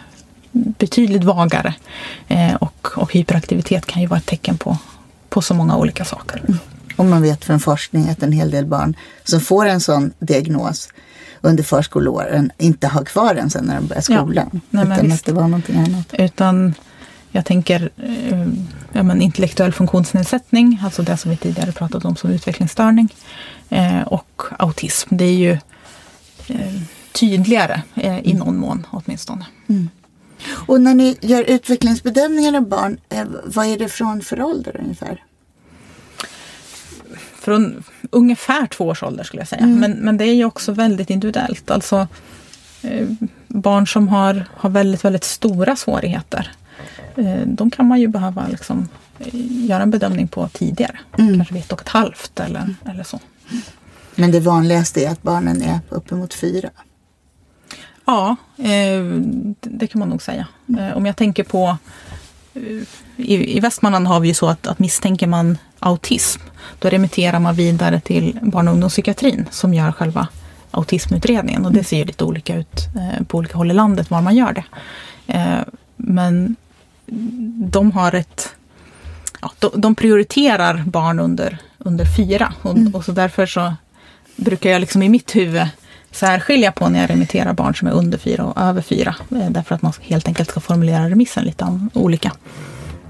betydligt 0.54 1.24
vagare. 1.24 1.74
Eh, 2.28 2.56
och, 2.56 2.88
och 2.96 3.14
hyperaktivitet 3.14 3.86
kan 3.86 4.02
ju 4.02 4.08
vara 4.08 4.20
ett 4.20 4.26
tecken 4.26 4.58
på, 4.58 4.78
på 5.30 5.42
så 5.42 5.54
många 5.54 5.78
olika 5.78 6.06
saker. 6.06 6.42
Mm. 6.48 6.60
Och 6.96 7.06
man 7.06 7.22
vet 7.22 7.46
från 7.46 7.60
forskning 7.60 8.10
att 8.10 8.24
en 8.24 8.32
hel 8.32 8.52
del 8.52 8.66
barn 8.66 8.96
som 9.24 9.40
får 9.40 9.66
en 9.66 9.80
sån 9.82 10.14
diagnos 10.20 10.90
under 11.42 11.64
förskoleåren 11.64 12.52
inte 12.58 12.88
har 12.88 13.04
kvar 13.04 13.36
den 13.36 13.50
sen 13.50 13.66
när 13.66 13.76
de 13.76 13.88
börjar 13.88 14.02
skolan. 14.02 14.50
Ja, 14.52 14.60
nej, 14.84 14.98
utan 14.98 15.12
att 15.12 15.26
det 15.26 15.32
var 15.32 15.42
någonting 15.42 15.78
annat. 15.78 16.14
Utan 16.14 16.74
jag 17.36 17.46
tänker 17.46 17.90
eh, 17.98 18.48
ja, 18.92 19.04
men 19.04 19.22
intellektuell 19.22 19.74
funktionsnedsättning, 19.74 20.80
alltså 20.84 21.02
det 21.02 21.18
som 21.18 21.32
vi 21.32 21.38
tidigare 21.38 21.72
pratat 21.72 22.06
om 22.06 22.16
som 22.16 22.32
utvecklingsstörning. 22.32 23.14
Eh, 23.70 24.02
och 24.02 24.42
autism, 24.60 25.18
det 25.18 25.26
är 25.26 25.36
ju 25.36 25.52
eh, 26.48 26.82
tydligare 27.12 27.82
i 28.24 28.34
någon 28.34 28.58
mån 28.58 28.88
åtminstone. 28.90 29.46
Mm. 29.68 29.90
Och 30.50 30.82
när 30.82 30.96
ni 30.96 31.18
gör 31.22 31.44
utvecklingsbedömningar 31.44 32.58
av 32.58 32.68
barn, 32.68 32.98
vad 33.46 33.66
är 33.66 33.78
det 33.78 33.90
från 33.90 34.22
för 34.22 34.42
ålder 34.42 34.80
ungefär? 34.84 35.24
Från 37.40 37.84
ungefär 38.12 38.68
två 38.68 38.86
års 38.86 39.04
ålder 39.04 39.24
skulle 39.24 39.42
jag 39.42 39.48
säga. 39.48 39.62
Mm. 39.62 39.80
Men, 39.80 39.92
men 39.92 40.18
det 40.18 40.26
är 40.26 40.34
ju 40.34 40.46
också 40.46 40.72
väldigt 40.72 41.10
individuellt. 41.10 41.72
Alltså 41.72 42.08
barn 43.48 43.88
som 43.88 44.08
har, 44.08 44.46
har 44.56 44.70
väldigt, 44.70 45.06
väldigt 45.06 45.24
stora 45.24 45.76
svårigheter. 45.76 46.52
Eh, 47.16 47.42
de 47.48 47.72
kan 47.72 47.88
man 47.88 48.00
ju 48.00 48.08
behöva 48.08 48.48
liksom, 48.48 48.90
eh, 49.20 49.30
göra 49.66 49.84
en 49.84 49.92
bedömning 49.92 50.28
på 50.28 50.48
tidigare. 50.48 51.00
Mm. 51.18 51.36
Kanske 51.36 51.54
vid 51.54 51.64
ett 51.64 51.72
och 51.72 51.82
ett 51.82 51.90
halvt 51.90 52.40
eller, 52.40 52.60
mm. 52.60 52.76
eller 52.86 53.04
så. 53.04 53.20
Men 54.16 54.32
det 54.32 54.40
vanligaste 54.40 55.06
är 55.06 55.10
att 55.10 55.24
barnen 55.24 55.62
är 55.62 55.80
uppemot 55.90 56.34
fyra? 56.34 56.70
Ja, 58.06 58.36
eh, 58.58 59.04
det 59.62 59.88
kan 59.88 60.00
man 60.00 60.10
nog 60.10 60.22
säga. 60.22 60.48
Eh, 60.80 60.98
om 60.98 61.06
jag 61.06 61.16
tänker 61.16 61.44
på 61.44 61.78
i, 63.18 63.58
I 63.58 63.60
Västmanland 63.60 64.08
har 64.08 64.20
vi 64.20 64.28
ju 64.28 64.34
så 64.34 64.48
att, 64.48 64.68
att 64.68 64.80
misstänker 64.80 65.28
man 65.28 65.58
autism, 65.80 66.42
då 66.80 66.90
remitterar 66.90 67.40
man 67.40 67.56
vidare 67.56 68.00
till 68.00 68.40
barn 68.42 68.68
och 68.68 68.74
ungdomspsykiatrin 68.74 69.46
som 69.52 69.74
gör 69.74 69.92
själva 69.92 70.28
autismutredningen. 70.72 71.66
Och 71.66 71.72
det 71.72 71.84
ser 71.84 71.98
ju 71.98 72.06
lite 72.06 72.24
olika 72.24 72.56
ut 72.56 72.88
på 73.28 73.38
olika 73.38 73.58
håll 73.58 73.72
i 73.72 73.74
landet 73.74 74.10
var 74.10 74.22
man 74.22 74.36
gör 74.36 74.54
det. 74.54 74.64
Men 75.96 76.56
de 77.72 77.92
har 77.92 78.16
ett... 78.16 78.56
Ja, 79.42 79.52
de, 79.60 79.72
de, 79.76 79.96
prioriterar 79.96 80.84
barn 80.88 81.20
under, 81.20 81.58
under 81.78 82.06
fyra 82.06 82.54
och, 82.62 82.78
mm. 82.78 82.96
och 82.96 83.06
så 83.06 83.12
därför 83.12 83.46
så 83.46 83.74
brukar 84.36 84.70
jag 84.70 84.80
liksom 84.80 85.04
i 85.04 85.10
mitt 85.10 85.36
huvud 85.36 85.68
särskilja 86.12 86.72
på 86.72 86.90
när 86.90 87.02
jag 87.02 87.10
remitterar 87.10 87.54
barn 87.54 87.76
som 87.76 87.88
är 87.88 87.92
under 87.92 88.18
fyra 88.18 88.46
och 88.46 88.62
över 88.62 88.82
fyra. 88.82 89.16
Eh, 89.32 89.50
därför 89.50 89.76
att 89.76 89.82
man 89.82 89.94
helt 90.02 90.28
enkelt 90.28 90.50
ska 90.50 90.60
formulera 90.60 91.10
remissen 91.10 91.46
lite 91.46 91.80
olika. 91.94 92.32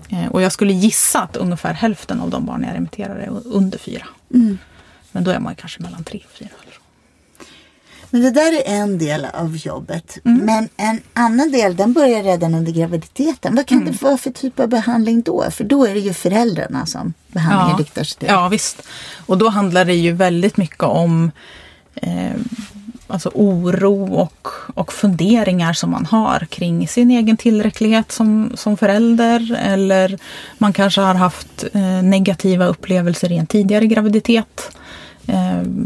Eh, 0.10 0.28
och 0.28 0.42
jag 0.42 0.52
skulle 0.52 0.74
gissa 0.74 1.22
att 1.22 1.38
ungefär 1.38 1.74
hälften 1.74 2.20
av 2.20 2.30
de 2.30 2.46
barn 2.46 2.66
jag 2.68 2.76
remitterar 2.76 3.16
är 3.16 3.30
under 3.46 3.78
fyra. 3.78 4.06
Mm. 4.34 4.58
Men 5.12 5.24
då 5.24 5.32
är 5.32 5.40
man 5.40 5.56
kanske 5.56 5.84
mellan 5.84 6.04
tre 6.04 6.22
och 6.26 6.38
fyra. 6.38 6.50
Men 8.14 8.22
det 8.22 8.32
där 8.32 8.54
är 8.54 8.64
en 8.66 8.98
del 8.98 9.26
av 9.34 9.58
jobbet. 9.58 10.18
Mm. 10.26 10.46
Men 10.46 10.70
en 10.78 11.02
annan 11.14 11.52
del 11.52 11.76
den 11.76 11.94
börjar 11.94 12.24
redan 12.24 12.56
under 12.56 12.72
graviditeten. 12.72 13.56
Vad 13.56 13.66
kan 13.66 13.78
mm. 13.78 13.92
det 13.92 14.02
vara 14.02 14.18
för 14.18 14.32
typ 14.32 14.60
av 14.60 14.68
behandling 14.68 15.22
då? 15.22 15.52
För 15.52 15.64
då 15.64 15.86
är 15.86 15.94
det 15.94 16.00
ju 16.00 16.14
föräldrarna 16.14 16.86
som 16.86 17.14
behandlingen 17.28 17.76
ja. 17.78 17.84
riktar 17.84 18.04
sig 18.04 18.20
till. 18.20 18.28
Ja 18.28 18.48
visst. 18.48 18.82
Och 19.26 19.38
då 19.38 19.50
handlar 19.50 19.86
det 19.86 19.94
ju 19.94 20.12
väldigt 20.12 20.58
mycket 20.58 20.84
om 20.84 21.32
eh, 21.96 22.32
alltså 23.08 23.32
oro 23.34 24.14
och, 24.14 24.48
och 24.76 24.94
funderingar 24.94 25.74
som 25.74 25.92
man 25.92 26.06
har 26.06 26.48
kring 26.50 26.88
sin 26.88 27.12
egen 27.12 27.38
tillräcklighet 27.38 28.12
som, 28.12 28.52
som 28.56 28.78
förälder. 28.78 29.58
Eller 29.64 30.20
man 30.58 30.74
kanske 30.74 31.02
har 31.02 31.16
haft 31.16 31.66
eh, 31.74 32.04
negativa 32.04 32.66
upplevelser 32.66 33.32
i 33.32 33.38
en 33.38 33.48
tidigare 33.48 33.88
graviditet 33.88 34.72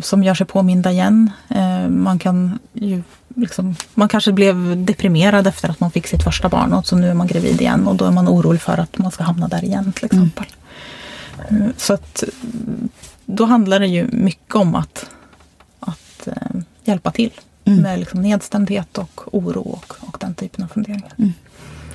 som 0.01 0.23
gör 0.23 0.33
sig 0.33 0.45
påminda 0.45 0.91
igen. 0.91 1.31
Eh, 1.49 1.89
man 1.89 2.19
kan 2.19 2.59
ju 2.73 3.03
Liksom, 3.35 3.75
man 3.93 4.07
kanske 4.07 4.31
blev 4.31 4.85
deprimerad 4.85 5.47
efter 5.47 5.69
att 5.69 5.79
man 5.79 5.91
fick 5.91 6.07
sitt 6.07 6.23
första 6.23 6.49
barn 6.49 6.73
och 6.73 6.87
så 6.87 6.95
nu 6.95 7.09
är 7.09 7.13
man 7.13 7.27
gravid 7.27 7.61
igen 7.61 7.87
och 7.87 7.95
då 7.95 8.05
är 8.05 8.11
man 8.11 8.27
orolig 8.27 8.61
för 8.61 8.77
att 8.77 8.97
man 8.97 9.11
ska 9.11 9.23
hamna 9.23 9.47
där 9.47 9.63
igen 9.63 9.93
till 9.93 10.09
mm. 10.11 10.23
exempel. 10.23 10.53
Mm. 11.49 11.73
Så 11.77 11.93
att 11.93 12.23
då 13.25 13.45
handlar 13.45 13.79
det 13.79 13.87
ju 13.87 14.07
mycket 14.11 14.55
om 14.55 14.75
att, 14.75 15.09
att 15.79 16.27
eh, 16.27 16.61
hjälpa 16.83 17.11
till 17.11 17.31
mm. 17.65 17.79
med 17.79 17.99
liksom 17.99 18.21
nedstämdhet 18.21 18.97
och 18.97 19.21
oro 19.35 19.61
och, 19.61 19.93
och 19.99 20.17
den 20.19 20.33
typen 20.33 20.63
av 20.63 20.67
funderingar. 20.67 21.13
Mm. 21.17 21.33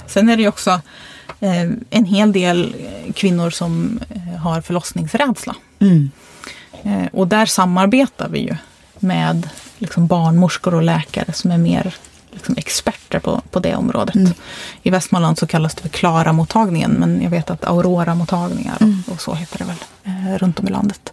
Sen 0.06 0.28
är 0.28 0.36
det 0.36 0.42
ju 0.42 0.48
också 0.48 0.80
eh, 1.40 1.70
en 1.90 2.04
hel 2.04 2.32
del 2.32 2.76
kvinnor 3.14 3.50
som 3.50 4.00
eh, 4.10 4.40
har 4.40 4.60
förlossningsrädsla. 4.60 5.56
Mm. 5.78 6.10
Eh, 6.84 7.06
och 7.12 7.28
där 7.28 7.46
samarbetar 7.46 8.28
vi 8.28 8.38
ju 8.38 8.56
med 8.98 9.48
liksom 9.78 10.06
barnmorskor 10.06 10.74
och 10.74 10.82
läkare 10.82 11.32
som 11.32 11.50
är 11.50 11.58
mer 11.58 11.94
liksom 12.30 12.54
experter 12.58 13.18
på, 13.18 13.42
på 13.50 13.60
det 13.60 13.74
området. 13.74 14.14
Mm. 14.14 14.32
I 14.82 14.90
Västmanland 14.90 15.38
så 15.38 15.46
kallas 15.46 15.74
det 15.74 15.82
för 15.82 15.88
Klara-mottagningen 15.88 16.90
men 16.90 17.22
jag 17.22 17.30
vet 17.30 17.50
att 17.50 17.64
Aurora-mottagningar 17.64 18.74
och, 18.74 18.82
mm. 18.82 19.02
och, 19.10 19.20
så 19.20 19.34
heter 19.34 19.58
det 19.58 19.64
väl 19.64 19.84
eh, 20.04 20.38
runt 20.38 20.60
om 20.60 20.68
i 20.68 20.70
landet. 20.70 21.12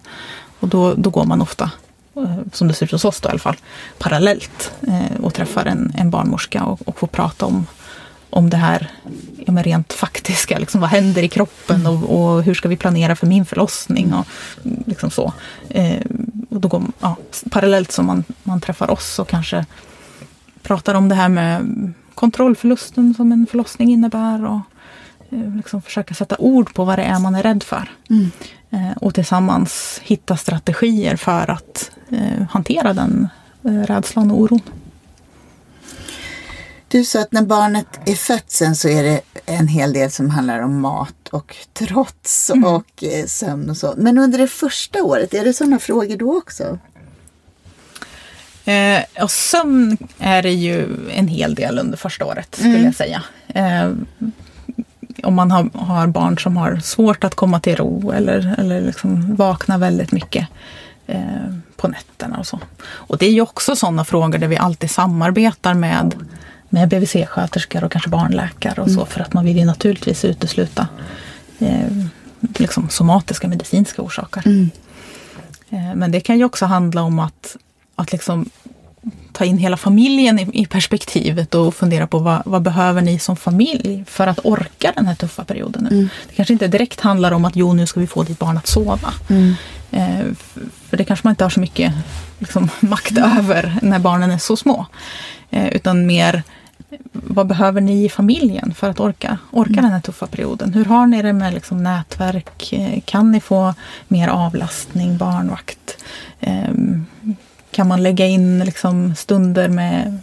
Och 0.60 0.68
då, 0.68 0.94
då 0.94 1.10
går 1.10 1.26
man 1.26 1.42
ofta 1.42 1.72
Eh, 2.20 2.38
som 2.54 2.68
det 2.68 2.74
ser 2.74 2.86
ut 2.86 2.92
hos 2.92 3.06
oss 3.06 3.22
då 3.22 3.30
i 3.30 3.32
alla 3.32 3.40
fall, 3.40 3.58
parallellt 3.98 4.72
eh, 4.88 5.22
och 5.24 5.34
träffar 5.34 5.66
en, 5.66 5.94
en 5.98 6.10
barnmorska 6.10 6.64
och, 6.64 6.88
och 6.88 7.00
får 7.00 7.08
prata 7.08 7.46
om, 7.46 7.66
om 8.30 8.50
det 8.50 8.58
här 8.58 8.92
ja, 9.46 9.52
men 9.52 9.64
rent 9.64 9.94
faktiska. 9.94 10.60
Liksom, 10.60 10.82
vad 10.82 10.90
händer 10.90 11.24
i 11.24 11.30
kroppen 11.30 11.88
och, 11.88 12.04
och, 12.04 12.44
hur 12.44 12.54
ska 12.54 12.70
vi 12.70 12.78
planera 12.78 13.16
för 13.16 13.28
min 13.28 13.46
förlossning? 13.46 14.14
Och, 14.14 14.28
liksom 14.86 15.12
så. 15.12 15.34
Eh, 15.70 16.02
och 16.50 16.62
då 16.62 16.68
går, 16.68 16.84
ja, 17.00 17.16
parallellt 17.52 17.92
som 17.92 18.06
man, 18.06 18.24
man 18.44 18.62
träffar 18.62 18.92
oss 18.92 19.20
och 19.20 19.28
kanske 19.28 19.66
pratar 20.62 20.96
om 20.96 21.10
det 21.10 21.16
här 21.16 21.30
med 21.30 21.94
kontrollförlusten 22.14 23.14
som 23.14 23.32
en 23.32 23.48
förlossning 23.50 23.92
innebär. 23.92 24.46
Och, 24.46 24.60
eh, 25.30 25.56
liksom 25.56 25.82
försöka 25.82 26.14
sätta 26.14 26.36
ord 26.40 26.74
på 26.74 26.86
vad 26.86 27.00
det 27.00 27.04
är 27.04 27.20
man 27.20 27.36
är 27.36 27.44
rädd 27.44 27.64
för. 27.64 27.92
Mm. 28.10 28.32
Eh, 28.70 28.98
och 28.98 29.14
tillsammans 29.14 30.02
hitta 30.04 30.38
strategier 30.38 31.16
för 31.16 31.50
att 31.50 31.92
eh, 32.10 32.46
hantera 32.50 32.94
den 32.94 33.28
rädslan 33.62 34.32
och 34.32 34.40
oron. 34.40 34.62
Du 36.92 37.06
sa 37.06 37.22
att 37.22 37.32
när 37.32 37.42
barnet 37.42 38.00
är 38.06 38.16
fött 38.16 38.52
sen 38.52 38.76
så 38.76 38.90
är 38.90 39.04
det 39.04 39.22
en 39.46 39.68
hel 39.68 39.94
del 39.94 40.12
som 40.12 40.30
handlar 40.30 40.60
om 40.60 40.82
mat 40.82 41.28
och 41.32 41.56
trots 41.74 42.50
mm. 42.50 42.64
och 42.64 43.04
sömn 43.28 43.70
och 43.70 43.78
så. 43.78 43.94
Men 43.98 44.18
under 44.18 44.38
det 44.38 44.48
första 44.48 45.04
året, 45.04 45.34
är 45.34 45.46
det 45.46 45.54
sådana 45.54 45.80
frågor 45.80 46.18
då 46.18 46.38
också? 46.38 46.80
Eh, 48.66 49.24
och 49.24 49.32
sömn 49.32 49.98
är 50.20 50.42
det 50.42 50.52
ju 50.52 50.88
en 51.12 51.28
hel 51.28 51.56
del 51.56 51.80
under 51.80 51.98
första 51.98 52.26
året 52.26 52.56
skulle 52.56 52.70
mm. 52.70 52.86
jag 52.86 52.96
säga. 52.96 53.24
Eh, 53.48 53.92
om 55.24 55.36
man 55.36 55.52
har, 55.52 55.70
har, 55.74 56.08
barn 56.08 56.40
som 56.40 56.58
har 56.58 56.78
svårt 56.78 57.24
att 57.24 57.36
komma 57.36 57.60
till 57.60 57.76
ro 57.76 58.12
eller, 58.12 58.56
eller 58.58 58.82
liksom 58.82 59.36
vakna 59.36 59.78
väldigt 59.78 60.12
mycket 60.12 60.48
eh, 61.08 61.54
på 61.76 61.88
nätterna 61.88 62.38
och 62.38 62.48
så. 62.48 62.60
Och 62.82 63.18
det 63.18 63.26
är 63.26 63.32
ju 63.32 63.42
också 63.42 63.76
sådana 63.76 64.06
frågor 64.06 64.38
där 64.38 64.48
vi 64.48 64.58
alltid 64.58 64.92
samarbetar 64.92 65.74
med, 65.74 66.14
med 66.70 66.90
BVC-sköterskor 66.90 67.84
och 67.84 67.92
kanske 67.92 68.10
barnläkare 68.10 68.82
och 68.82 68.92
så 68.92 69.00
mm. 69.00 69.06
för 69.06 69.20
att 69.20 69.34
man 69.34 69.46
vill 69.46 69.58
ju 69.58 69.66
naturligtvis 69.66 70.26
utesluta 70.26 70.88
eh, 71.60 71.88
liksom 72.58 72.90
somatiska 72.90 73.48
medicinska 73.48 74.02
orsaker. 74.02 74.42
Mm. 74.46 74.70
Eh, 75.70 75.96
men 75.96 76.12
det 76.12 76.20
kan 76.20 76.38
ju 76.38 76.46
också 76.46 76.66
handla 76.66 77.02
om 77.02 77.20
att, 77.20 77.58
att 77.96 78.12
liksom 78.12 78.50
ta 79.32 79.46
in 79.46 79.58
hela 79.58 79.78
familjen 79.78 80.40
i, 80.40 80.50
i 80.54 80.66
perspektivet 80.66 81.56
och 81.56 81.76
fundera 81.76 82.08
på 82.08 82.20
vad, 82.20 82.42
vad, 82.46 82.62
behöver 82.62 83.02
ni 83.02 83.20
som 83.20 83.36
familj 83.36 84.04
för 84.08 84.28
att 84.28 84.40
orka 84.44 84.94
den 84.96 85.06
här 85.06 85.16
tuffa 85.16 85.44
perioden 85.44 85.84
nu. 85.84 85.96
Mm. 85.96 86.10
Det 86.28 86.36
kanske 86.36 86.54
inte 86.54 86.68
direkt 86.68 87.00
handlar 87.00 87.32
om 87.32 87.46
att 87.46 87.56
jo, 87.56 87.74
nu 87.74 87.88
ska 87.88 88.00
vi 88.00 88.08
få 88.08 88.24
ditt 88.24 88.40
barn 88.40 88.58
att 88.58 88.68
sova. 88.68 89.14
Mm. 89.30 89.54
Eh, 89.92 90.26
för 90.90 90.98
det 90.98 91.04
kanske 91.04 91.28
man 91.28 91.32
inte 91.32 91.44
har 91.44 91.50
så 91.50 91.60
mycket 91.60 91.94
liksom, 92.40 92.70
makt 92.80 93.18
mm. 93.18 93.38
över 93.38 93.80
när 93.82 94.00
barnen 94.00 94.32
är 94.32 94.38
så 94.38 94.58
små. 94.58 94.86
Eh, 95.50 95.68
utan 95.68 96.06
mer 96.06 96.44
vad 97.12 97.48
behöver 97.48 97.82
ni 97.82 98.06
i 98.06 98.10
familjen 98.10 98.74
för 98.74 98.90
att 98.90 99.00
orka, 99.00 99.38
orka 99.52 99.72
mm. 99.72 99.84
den 99.84 99.92
här 99.92 100.02
tuffa 100.02 100.28
perioden? 100.28 100.74
Hur 100.74 100.86
har 100.86 101.08
ni 101.08 101.22
det 101.22 101.34
med 101.34 101.54
liksom, 101.54 101.84
nätverk? 101.84 102.74
Eh, 102.74 103.02
kan 103.06 103.32
ni 103.32 103.40
få 103.40 103.74
mer 104.08 104.28
avlastning, 104.28 105.18
barnvakt? 105.18 106.04
Eh, 106.40 106.74
kan 107.72 107.88
man 107.88 108.04
lägga 108.04 108.26
in 108.26 108.60
liksom 108.60 109.16
stunder 109.16 109.70
med 109.70 110.20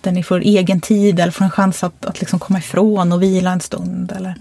där 0.00 0.12
ni 0.12 0.22
får 0.22 0.40
egen 0.40 0.80
tid 0.80 1.20
eller 1.20 1.32
får 1.32 1.44
en 1.44 1.50
chans 1.50 1.84
att, 1.84 2.04
att 2.04 2.20
liksom 2.20 2.38
komma 2.38 2.58
ifrån 2.58 3.12
och 3.12 3.22
vila 3.22 3.52
en 3.52 3.60
stund. 3.60 4.12
Eller, 4.16 4.34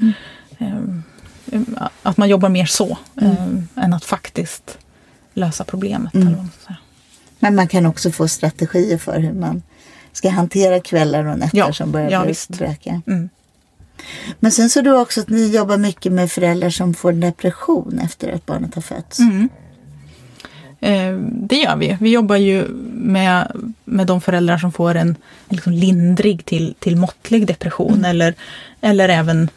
mm. 0.59 1.03
eh, 1.51 1.87
att 2.03 2.17
man 2.17 2.29
jobbar 2.29 2.49
mer 2.49 2.65
så 2.65 2.97
mm. 3.21 3.67
än 3.75 3.93
att 3.93 4.05
faktiskt 4.05 4.77
lösa 5.33 5.63
problemet. 5.63 6.13
Mm. 6.13 6.49
Men 7.39 7.55
man 7.55 7.67
kan 7.67 7.85
också 7.85 8.11
få 8.11 8.27
strategier 8.27 8.97
för 8.97 9.19
hur 9.19 9.33
man 9.33 9.61
ska 10.19 10.29
hantera 10.29 10.79
kvällar 10.79 11.25
och 11.25 11.39
nätter 11.39 11.57
Ja, 11.57 11.73
som 11.73 11.91
börjar 11.91 12.09
ja, 12.09 12.25
bli 12.25 12.33
bräkiga. 12.47 13.01
Mm. 13.07 13.29
Men 14.39 14.51
sen 14.51 14.69
så 14.69 14.81
du 14.81 14.97
också 14.97 15.21
att 15.21 15.29
ni 15.29 15.55
jobbar 15.55 15.77
mycket 15.77 16.11
med 16.11 16.31
föräldrar 16.31 16.69
som 16.69 16.93
får 16.93 17.13
depression 17.13 17.99
efter 18.03 18.31
att 18.31 18.45
barnet 18.45 18.75
har 18.75 18.81
fötts. 18.81 19.19
Mm. 19.19 19.49
Eh, 20.79 21.29
det 21.31 21.55
gör 21.55 21.75
vi. 21.75 21.97
Vi 21.99 22.09
jobbar 22.09 22.35
ju 22.35 22.67
med, 22.93 23.51
med 23.85 24.07
de 24.07 24.21
föräldrar 24.21 24.57
som 24.57 24.71
får 24.71 24.95
en, 24.95 25.15
liksom 25.49 25.73
lindrig 25.73 26.45
till, 26.45 26.75
till 26.79 26.95
måttlig 26.95 27.47
depression 27.47 28.05
eller, 28.05 28.33
eller 28.81 29.09
även 29.09 29.49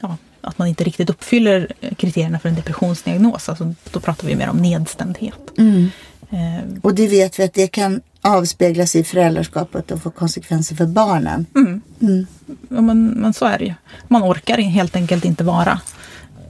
ja, 0.00 0.16
att 0.40 0.58
man 0.58 0.68
inte 0.68 0.84
riktigt 0.84 1.10
uppfyller 1.10 1.72
kriterierna 1.96 2.38
för 2.38 2.48
en 2.48 2.54
depressionsdiagnos. 2.54 3.48
Alltså, 3.48 3.74
då 3.92 4.00
pratar 4.00 4.26
vi 4.26 4.36
mer 4.36 4.48
om 4.48 4.56
nedstämdhet. 4.56 5.58
Mm. 5.58 5.90
Eh, 6.30 6.64
Och 6.82 6.94
det 6.94 7.06
vet 7.08 7.38
vi 7.38 7.44
att 7.44 7.54
det 7.54 7.66
kan 7.68 8.00
avspeglas 8.22 8.96
i 8.96 9.04
föräldraskapet 9.04 9.90
och 9.90 10.02
få 10.02 10.10
konsekvenser 10.10 10.76
för 10.76 10.86
barnen. 10.86 11.46
mm. 11.56 11.80
Mm. 12.00 12.26
Ja, 12.68 12.80
men, 12.80 13.06
men 13.06 13.32
så 13.32 13.44
är 13.46 13.58
det 13.58 13.64
ju. 13.64 13.74
Man 14.08 14.22
orkar 14.22 14.58
helt 14.58 14.96
enkelt 14.96 15.24
inte 15.24 15.44
vara 15.44 15.80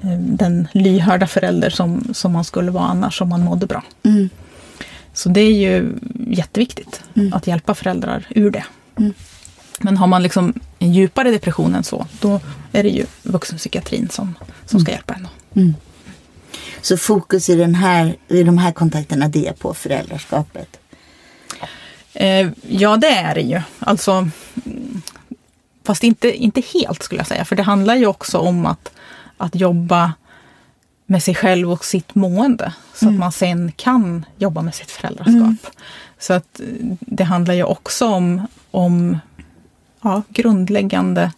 eh, 0.03 0.19
den 0.19 0.69
lyhörda 0.73 1.27
förälder 1.27 1.71
som, 1.71 2.09
som 2.15 2.33
man 2.33 2.45
skulle 2.45 2.71
vara 2.71 2.85
annars 2.85 3.21
om 3.23 3.29
man 3.29 3.41
mådde 3.45 3.67
bra. 3.67 3.83
Mm. 4.03 4.29
Så 5.15 5.29
det 5.29 5.41
är 5.41 5.53
ju 5.55 5.93
jätteviktigt 6.29 7.03
Mm. 7.15 7.33
att 7.33 7.47
hjälpa 7.47 7.75
föräldrar 7.75 8.27
ur 8.31 8.51
det. 8.51 8.65
Mm. 8.99 9.13
Men 9.81 9.97
har 9.97 10.07
man 10.07 10.23
liksom 10.23 10.53
en 10.79 10.93
djupare 10.93 11.31
depression 11.31 11.75
än 11.75 11.85
så, 11.85 12.07
då 12.21 12.41
är 12.73 12.83
det 12.83 12.89
ju 12.89 13.07
vuxenpsykiatrin 13.23 14.09
som, 14.09 14.35
som 14.67 14.81
ska 14.81 14.93
hjälpa 14.93 15.15
en. 15.55 15.75
Mm. 16.81 16.85
Så 16.85 16.97
fokus 16.97 17.49
i, 17.49 17.57
den 17.57 17.75
här, 17.75 18.17
i 18.29 18.43
de 18.43 18.59
här 18.59 18.73
kontakterna 18.73 19.29
det 19.29 19.47
är 19.47 19.53
på 19.53 19.75
föräldraskapet. 19.75 20.81
Eh, 22.13 22.49
ja, 22.69 22.97
det 22.97 23.09
är 23.09 23.35
det 23.35 23.41
ju. 23.41 23.61
Alltså, 23.79 24.13
mm, 24.13 25.03
fast 25.85 26.05
inte, 26.05 26.37
inte 26.37 26.63
helt 26.75 27.03
skulle 27.03 27.21
jag 27.21 27.27
säga, 27.27 27.45
för 27.45 27.57
det 27.57 27.63
handlar 27.63 27.95
ju 27.95 28.07
också 28.07 28.39
om 28.39 28.67
att, 28.67 28.93
att 29.37 29.55
jobba 29.55 30.13
med 31.07 31.23
sig 31.23 31.35
själv 31.35 31.73
och 31.73 31.85
sitt 31.85 32.15
mående. 32.15 32.73
Så 32.95 33.09
att 33.09 33.15
man 33.15 33.33
sen 33.33 33.73
kan 33.77 34.25
jobba 34.37 34.63
med 34.63 34.75
sitt 34.75 34.91
föräldraskap. 34.91 35.73
Så 36.19 36.33
att 36.33 36.61
det 37.01 37.25
handlar 37.25 37.55
ju 37.55 37.65
också 37.65 38.07
om, 38.07 38.47
om 38.71 39.19
ja, 40.01 40.23
grundläggande 40.29 41.33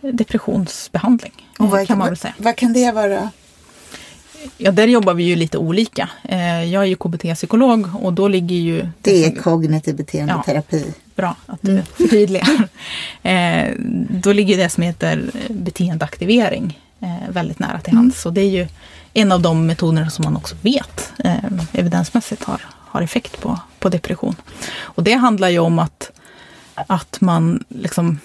depressionsbehandling. 0.00 1.32
Och 1.58 1.70
vad, 1.70 1.86
kan 1.86 1.98
man 1.98 2.04
vad, 2.04 2.10
väl 2.10 2.16
säga. 2.16 2.34
vad 2.38 2.56
kan 2.56 2.72
det 2.72 2.92
vara? 2.92 3.30
Ja, 4.56 4.72
där 4.72 4.86
jobbar 4.86 5.14
vi 5.14 5.22
ju 5.24 5.36
lite 5.36 5.58
olika. 5.58 6.08
Eh, 6.24 6.64
Jag 6.64 6.82
är 6.82 6.86
ju 6.86 6.96
KBT-psykolog 6.96 7.88
och 8.02 8.12
då 8.12 8.28
ligger 8.28 8.56
ju... 8.56 8.88
Det 9.00 9.24
är 9.24 9.34
kognitiv 9.34 9.96
beteendeterapi. 9.96 10.94
Bra 11.14 11.36
att 11.46 11.58
du 11.62 11.82
förtydligar. 11.96 12.68
eh, 13.22 13.74
då 14.10 14.32
ligger 14.32 14.56
det 14.56 14.68
som 14.68 14.82
heter 14.82 15.30
beteendeaktivering 15.48 16.80
eh, 17.00 17.30
väldigt 17.30 17.58
nära 17.58 17.80
till 17.80 17.94
hands. 17.94 18.26
Och 18.26 18.32
det 18.32 18.40
är 18.40 18.50
ju 18.50 18.66
en 19.14 19.32
av 19.32 19.40
de 19.40 19.66
metoder 19.66 20.04
som 20.04 20.24
man 20.24 20.36
också 20.36 20.56
vet 20.62 21.12
evidensmässigt 21.72 22.44
har, 22.44 22.60
har 22.68 23.02
effekt 23.02 23.40
på, 23.40 23.58
på 23.78 23.88
depression. 23.88 24.34
Och 24.80 25.02
det 25.02 25.12
handlar 25.12 25.48
ju 25.48 25.58
om 25.58 25.78
att, 25.78 26.10
att 26.74 27.20
man 27.20 27.64
liksom 27.68 28.18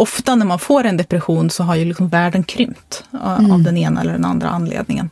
Ofta 0.00 0.34
när 0.34 0.46
man 0.46 0.58
får 0.58 0.84
en 0.84 0.96
depression 0.96 1.50
så 1.50 1.62
har 1.64 1.74
ju 1.74 1.84
liksom 1.84 2.08
världen 2.08 2.44
krympt 2.44 3.04
eh, 3.12 3.52
av 3.52 3.62
den 3.62 3.76
ena 3.76 4.00
eller 4.00 4.12
den 4.12 4.24
andra 4.24 4.48
anledningen. 4.48 5.10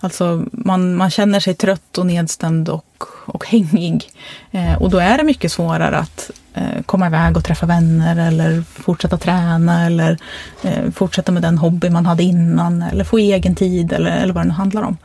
Alltså 0.00 0.44
man, 0.52 0.94
man 0.94 1.10
känner 1.10 1.40
sig 1.40 1.54
trött 1.54 1.98
och 1.98 2.06
nedstämd 2.06 2.68
och, 2.68 3.04
och 3.26 3.46
hängig. 3.46 4.10
Eh, 4.50 4.82
och 4.82 4.90
då 4.90 4.98
är 4.98 5.18
det 5.18 5.24
mycket 5.24 5.52
svårare 5.52 5.98
att 5.98 6.30
eh, 6.54 6.82
komma 6.86 7.06
iväg 7.06 7.36
och 7.36 7.44
träffa 7.44 7.66
vänner 7.66 8.28
eller 8.28 8.62
fortsätta 8.62 9.16
träna 9.16 9.86
eller 9.86 10.18
eh, 10.62 10.90
fortsätta 10.90 11.32
med 11.32 11.42
den 11.42 11.58
hobby 11.58 11.90
man 11.90 12.06
hade 12.06 12.22
innan 12.22 12.82
eller 12.82 13.04
få 13.04 13.18
egen 13.18 13.54
tid 13.54 13.92
eller, 13.92 14.10
eller 14.10 14.34
vad 14.34 14.44
det 14.44 14.48
nu 14.48 14.54
handlar 14.54 14.82
om. 14.82 14.96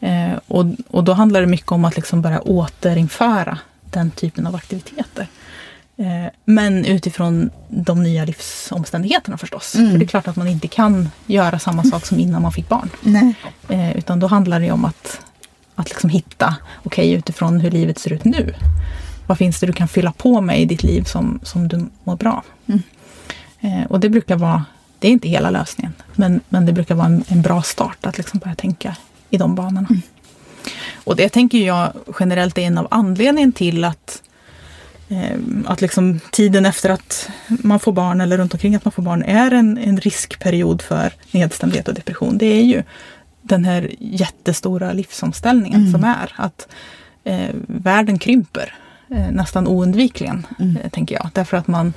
Eh, 0.00 0.38
och, 0.48 0.64
och 0.90 1.04
då 1.04 1.12
handlar 1.12 1.40
det 1.40 1.46
mycket 1.46 1.72
om 1.72 1.84
att 1.84 1.96
liksom 1.96 2.22
börja 2.22 2.40
återinföra 2.40 3.58
den 3.90 4.10
typen 4.10 4.46
av 4.46 4.54
aktiviteter. 4.54 5.26
Eh, 6.00 6.30
Men 6.44 6.84
utifrån 6.84 7.50
de 7.68 8.02
nya 8.02 8.24
livsomständigheterna 8.24 9.36
förstås. 9.38 9.72
För 9.72 9.98
det 9.98 10.04
är 10.04 10.08
klart 10.08 10.28
att 10.28 10.36
man 10.36 10.48
inte 10.48 10.68
kan 10.68 11.10
göra 11.26 11.58
samma 11.58 11.84
sak 11.84 12.06
som 12.06 12.18
innan 12.18 12.42
man 12.42 12.52
fick 12.52 12.68
barn. 12.68 12.90
Nej. 13.00 13.34
Eh, 13.68 13.96
utan 13.96 14.20
då 14.20 14.26
handlar 14.26 14.60
det 14.60 14.70
om 14.70 14.84
att, 14.84 15.20
att 15.74 15.88
liksom 15.88 16.10
hitta, 16.10 16.56
okej 16.84 17.12
utifrån 17.12 17.60
hur 17.60 17.70
livet 17.70 17.98
ser 17.98 18.12
ut 18.12 18.24
nu. 18.24 18.54
Vad 19.26 19.38
finns 19.38 19.60
det 19.60 19.66
du 19.66 19.72
kan 19.72 19.88
fylla 19.88 20.12
på 20.12 20.40
med 20.40 20.60
i 20.60 20.64
ditt 20.64 20.82
liv 20.82 21.02
som, 21.02 21.40
som 21.42 21.68
du 21.68 21.88
mår 22.04 22.16
bra? 22.16 22.42
Mm. 22.66 22.82
Eh, 23.60 23.86
och 23.90 24.00
det 24.00 24.08
brukar 24.08 24.36
vara, 24.36 24.64
det 24.98 25.08
är 25.08 25.12
inte 25.12 25.28
hela 25.28 25.50
lösningen, 25.50 25.92
men, 26.14 26.40
men 26.48 26.66
det 26.66 26.72
brukar 26.72 26.94
vara 26.94 27.06
en, 27.06 27.24
en 27.28 27.42
bra 27.42 27.62
start 27.62 28.06
att 28.06 28.18
liksom 28.18 28.38
börja 28.38 28.54
tänka 28.54 28.96
i 29.30 29.36
de 29.36 29.54
banorna. 29.54 29.88
Och 31.04 31.16
det 31.16 31.28
tänker 31.28 31.58
jag 31.58 31.92
generellt 32.20 32.58
är 32.58 32.62
en 32.62 32.78
av 32.78 32.88
anledningen 32.90 33.52
till 33.52 33.84
att 33.84 34.22
att 35.66 35.80
liksom 35.80 36.20
tiden 36.30 36.66
efter 36.66 36.90
att 36.90 37.30
man 37.48 37.80
får 37.80 37.92
barn 37.92 38.20
eller 38.20 38.38
runt 38.38 38.54
omkring 38.54 38.74
att 38.74 38.84
man 38.84 38.92
får 38.92 39.02
barn 39.02 39.22
är 39.22 39.50
en, 39.50 39.78
en 39.78 40.00
riskperiod 40.00 40.82
för 40.82 41.12
nedstämdhet 41.30 41.88
och 41.88 41.94
depression. 41.94 42.38
Det 42.38 42.46
är 42.46 42.62
ju 42.64 42.82
den 43.42 43.64
här 43.64 43.90
jättestora 43.98 44.92
livsomställningen 44.92 45.92
som 45.92 46.04
är. 46.04 46.32
Att 46.36 46.68
eh, 47.24 47.50
världen 47.66 48.18
krymper 48.18 48.74
eh, 49.10 49.30
nästan 49.30 49.66
oundvikligen, 49.66 50.46
eh, 50.58 50.90
tänker 50.90 51.14
jag. 51.14 51.28
Därför 51.32 51.56
att 51.56 51.66
man, 51.66 51.92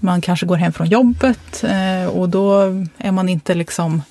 man 0.00 0.20
kanske 0.20 0.46
går 0.46 0.56
hem 0.56 0.72
från 0.72 0.86
jobbet 0.86 1.64
eh, 1.64 2.06
och 2.06 2.28
då 2.28 2.62
är 2.98 3.12
man 3.12 3.28
inte 3.28 3.54
liksom 3.54 4.02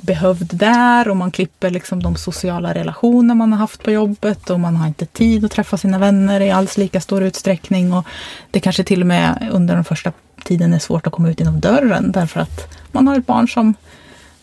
behövd 0.00 0.56
där 0.56 1.08
och 1.08 1.16
man 1.16 1.30
klipper 1.30 1.70
liksom 1.70 2.02
de 2.02 2.16
sociala 2.16 2.74
relationer 2.74 3.34
man 3.34 3.52
har 3.52 3.58
haft 3.58 3.82
på 3.82 3.90
jobbet 3.90 4.50
och 4.50 4.60
man 4.60 4.76
har 4.76 4.86
inte 4.86 5.06
tid 5.06 5.44
att 5.44 5.50
träffa 5.50 5.76
sina 5.76 5.98
vänner 5.98 6.40
i 6.40 6.50
alls 6.50 6.76
lika 6.76 7.00
stor 7.00 7.22
utsträckning. 7.22 7.92
Och 7.92 8.06
det 8.50 8.60
kanske 8.60 8.84
till 8.84 9.00
och 9.00 9.06
med 9.06 9.48
under 9.52 9.74
den 9.74 9.84
första 9.84 10.12
tiden 10.44 10.74
är 10.74 10.78
svårt 10.78 11.06
att 11.06 11.12
komma 11.12 11.30
ut 11.30 11.40
genom 11.40 11.60
dörren 11.60 12.12
därför 12.12 12.40
att 12.40 12.74
man 12.92 13.08
har 13.08 13.18
ett 13.18 13.26
barn 13.26 13.48
som, 13.48 13.74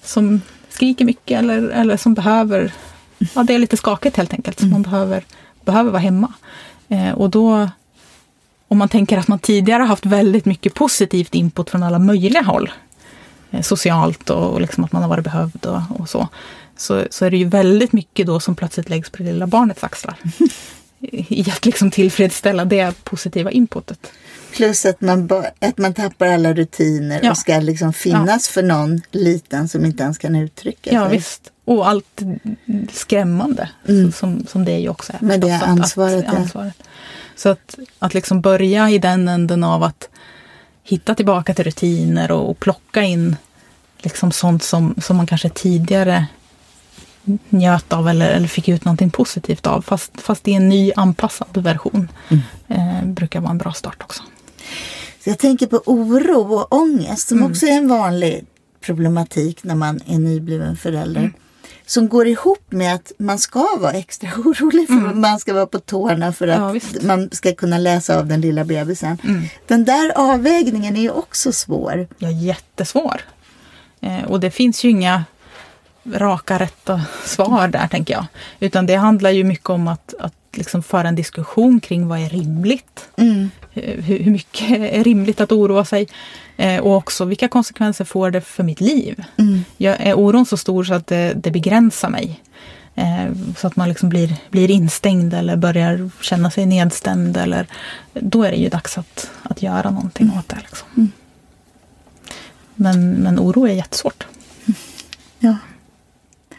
som 0.03 0.41
skriker 0.69 1.05
mycket 1.05 1.39
eller, 1.39 1.69
eller 1.69 1.97
som 1.97 2.13
behöver, 2.13 2.73
ja 3.33 3.43
det 3.43 3.55
är 3.55 3.59
lite 3.59 3.77
skakigt 3.77 4.17
helt 4.17 4.33
enkelt, 4.33 4.59
så 4.59 4.65
man 4.65 4.81
behöver, 4.81 5.23
behöver 5.65 5.91
vara 5.91 6.01
hemma. 6.01 6.33
Eh, 6.87 7.11
och 7.11 7.29
då 7.29 7.69
om 8.67 8.77
man 8.77 8.89
tänker 8.89 9.17
att 9.17 9.27
man 9.27 9.39
tidigare 9.39 9.81
har 9.81 9.87
haft 9.87 10.05
väldigt 10.05 10.45
mycket 10.45 10.73
positivt 10.73 11.35
input 11.35 11.69
från 11.69 11.83
alla 11.83 11.99
möjliga 11.99 12.41
håll 12.41 12.71
socialt 13.61 14.29
och, 14.29 14.51
och 14.53 14.61
liksom 14.61 14.83
att 14.83 14.91
man 14.91 15.01
har 15.01 15.09
varit 15.09 15.23
behövd 15.23 15.65
och, 15.65 15.81
och 15.99 16.09
så, 16.09 16.27
så. 16.77 17.03
Så 17.09 17.25
är 17.25 17.31
det 17.31 17.37
ju 17.37 17.45
väldigt 17.45 17.93
mycket 17.93 18.27
då 18.27 18.39
som 18.39 18.55
plötsligt 18.55 18.89
läggs 18.89 19.09
på 19.09 19.17
det 19.17 19.23
lilla 19.23 19.47
barnets 19.47 19.83
axlar. 19.83 20.15
I 21.11 21.41
att 21.51 21.65
liksom 21.65 21.91
tillfredsställa 21.91 22.65
det 22.65 23.03
positiva 23.03 23.51
inputet. 23.51 24.11
Plus 24.55 24.85
att 24.85 25.01
man, 25.01 25.29
att 25.59 25.77
man 25.77 25.93
tappar 25.93 26.27
alla 26.27 26.53
rutiner 26.53 27.19
Ja. 27.23 27.31
och 27.31 27.37
ska 27.37 27.59
liksom 27.59 27.93
finnas 27.93 28.47
för 28.47 28.63
någon 28.63 29.01
liten 29.11 29.67
som 29.69 29.85
inte 29.85 30.03
ens 30.03 30.17
kan 30.17 30.35
uttrycka 30.35 30.93
Ja 30.93 31.07
sig. 31.09 31.17
visst. 31.17 31.51
Och 31.65 31.87
allt 31.87 32.21
skrämmande 32.91 33.69
så, 33.87 34.11
som, 34.11 34.45
som 34.47 34.65
det 34.65 34.79
ju 34.79 34.89
också 34.89 35.13
är. 35.13 35.17
Men 35.21 35.39
det 35.39 35.51
ansvaret, 35.51 36.25
Att, 36.27 36.33
ja. 36.33 36.39
ansvaret. 36.39 36.73
Så 37.35 37.49
att, 37.49 37.79
att 37.99 38.13
liksom 38.13 38.41
börja 38.41 38.89
i 38.89 38.97
den 38.97 39.27
änden 39.27 39.63
av 39.63 39.83
att 39.83 40.09
hitta 40.83 41.15
tillbaka 41.15 41.53
till 41.53 41.63
rutiner 41.63 42.31
och, 42.31 42.49
och 42.49 42.59
plocka 42.59 43.01
in 43.01 43.35
liksom 43.97 44.31
sånt 44.31 44.63
som, 44.63 44.95
som 45.01 45.17
man 45.17 45.27
kanske 45.27 45.49
tidigare 45.49 46.25
njöt 47.49 47.93
av 47.93 48.07
eller, 48.09 48.29
eller 48.29 48.47
fick 48.47 48.67
ut 48.67 48.85
någonting 48.85 49.09
positivt 49.09 49.67
av. 49.67 49.81
Fast, 49.81 50.21
fast 50.21 50.47
i 50.47 50.53
en 50.53 50.69
ny 50.69 50.91
anpassad 50.95 51.57
version. 51.57 52.11
Eh, 52.67 53.05
brukar 53.05 53.39
vara 53.41 53.51
en 53.51 53.57
bra 53.57 53.73
start 53.73 54.03
också. 54.03 54.23
Så 55.23 55.29
jag 55.29 55.39
tänker 55.39 55.67
på 55.67 55.81
oro 55.85 56.53
och 56.53 56.73
ångest 56.73 57.27
som 57.27 57.37
Mm. 57.37 57.51
också 57.51 57.65
är 57.65 57.71
en 57.77 57.87
vanlig 57.87 58.45
problematik 58.81 59.63
när 59.63 59.75
man 59.75 59.99
är 60.05 60.19
nybliven 60.19 60.77
förälder. 60.77 61.21
Mm. 61.21 61.33
Som 61.85 62.09
går 62.09 62.27
ihop 62.27 62.65
med 62.69 62.95
att 62.95 63.11
man 63.17 63.39
ska 63.39 63.67
vara 63.79 63.91
extra 63.93 64.29
orolig 64.37 64.87
för 64.87 64.93
man 65.13 65.39
ska 65.39 65.53
vara 65.53 65.65
på 65.65 65.79
tårna 65.79 66.33
för 66.33 66.47
att 66.47 66.59
Mm. 66.59 66.79
Ja. 66.93 66.99
Mm. 66.99 67.07
man 67.07 67.29
ska 67.31 67.55
kunna 67.55 67.77
läsa 67.77 68.19
av 68.19 68.27
den 68.27 68.41
lilla 68.41 68.63
bebisen. 68.65 69.17
Den 69.67 69.85
där 69.85 70.11
avvägningen 70.15 70.97
är 70.97 71.01
ju 71.01 71.09
också 71.09 71.51
svår. 71.51 72.07
Ja, 72.17 72.29
jättesvår. 72.31 73.21
Eh, 74.01 74.23
och 74.23 74.39
det 74.39 74.51
finns 74.51 74.83
ju 74.85 74.89
inga 74.89 75.23
raka, 76.13 76.59
rätta 76.59 77.01
svar 77.25 77.67
där, 77.67 77.87
tänker 77.87 78.13
jag. 78.13 78.25
Utan 78.59 78.85
det 78.85 78.95
handlar 78.95 79.29
ju 79.29 79.43
mycket 79.43 79.69
om 79.69 79.87
att, 79.87 80.13
att 80.19 80.33
liksom 80.57 80.83
föra 80.83 81.07
en 81.07 81.15
diskussion 81.15 81.79
kring 81.79 82.07
vad 82.07 82.19
är 82.19 82.29
rimligt. 82.29 83.09
Mm. 83.17 83.49
Hur, 83.71 84.01
hur 84.01 84.31
mycket 84.31 84.69
är 84.69 85.03
rimligt 85.03 85.41
att 85.41 85.51
oroa 85.51 85.85
sig? 85.85 86.07
Eh, 86.57 86.81
och 86.81 86.95
också 86.95 87.25
vilka 87.25 87.47
konsekvenser 87.47 88.05
får 88.05 88.31
det 88.31 88.41
för 88.41 88.63
mitt 88.63 88.81
liv? 88.81 89.23
Mm. 89.37 89.63
Jag, 89.77 89.97
är 89.99 90.13
oron 90.13 90.45
så 90.45 90.57
stor 90.57 90.83
så 90.83 90.93
att 90.93 91.07
det, 91.07 91.33
det 91.33 91.51
begränsar 91.51 92.09
mig? 92.09 92.41
Eh, 92.95 93.31
så 93.57 93.67
att 93.67 93.75
man 93.75 93.89
liksom 93.89 94.09
blir, 94.09 94.35
blir 94.49 94.71
instängd 94.71 95.33
eller 95.33 95.55
börjar 95.55 96.09
känna 96.21 96.51
sig 96.51 96.65
nedstämd. 96.65 97.37
Eller, 97.37 97.67
då 98.13 98.43
är 98.43 98.51
det 98.51 98.57
ju 98.57 98.69
dags 98.69 98.97
att, 98.97 99.31
att 99.43 99.61
göra 99.61 99.91
någonting 99.91 100.25
mm. 100.27 100.39
åt 100.39 100.49
det. 100.49 100.57
Liksom. 100.61 100.87
Mm. 100.97 101.11
Men, 102.75 103.11
men 103.11 103.39
oro 103.39 103.67
är 103.67 103.73
jättesvårt. 103.73 104.27
Ja. 105.39 105.57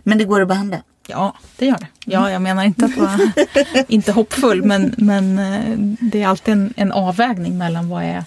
Men 0.02 0.18
det 0.18 0.24
går 0.24 0.40
att 0.40 0.48
behandla? 0.48 0.83
Ja, 1.06 1.34
det 1.56 1.66
gör 1.66 1.78
det. 1.78 1.86
Ja, 2.04 2.30
jag 2.30 2.42
menar 2.42 2.64
inte 2.64 2.84
att 2.84 2.96
vara 2.96 3.18
inte 3.88 4.12
hoppfull, 4.12 4.62
men, 4.62 4.94
men 4.98 5.38
eh, 5.38 5.96
det 6.00 6.22
är 6.22 6.26
alltid 6.26 6.52
en, 6.52 6.74
en 6.76 6.92
avvägning 6.92 7.58
mellan 7.58 7.88
vad 7.88 8.04
är, 8.04 8.24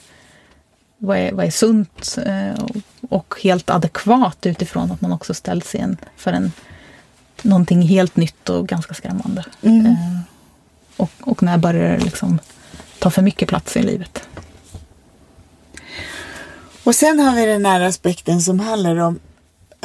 vad 0.98 1.18
är, 1.18 1.32
vad 1.32 1.46
är 1.46 1.52
sunt 1.52 2.18
eh, 2.26 2.66
och 3.10 3.36
helt 3.44 3.70
adekvat 3.70 4.46
utifrån 4.46 4.92
att 4.92 5.02
man 5.02 5.14
också 5.14 5.34
ställs 5.34 5.76
in 5.76 5.98
för 6.16 6.34
en, 6.34 6.52
någonting 7.42 7.82
helt 7.82 8.16
nytt 8.16 8.50
och 8.50 8.68
ganska 8.68 8.94
skrämmande. 8.94 9.46
Mm. 9.62 9.86
Eh, 9.86 10.20
och, 10.98 11.12
och 11.22 11.44
när 11.44 11.58
börjar 11.58 11.98
det 11.98 12.04
liksom 12.04 12.40
ta 13.00 13.10
för 13.10 13.22
mycket 13.22 13.50
plats 13.50 13.78
i 13.78 13.84
livet? 13.84 14.28
Och 16.84 16.96
sen 16.96 17.20
har 17.20 17.36
vi 17.36 17.46
den 17.46 17.66
här 17.66 17.82
aspekten 17.82 18.42
som 18.42 18.60
handlar 18.60 18.96
om 18.96 19.20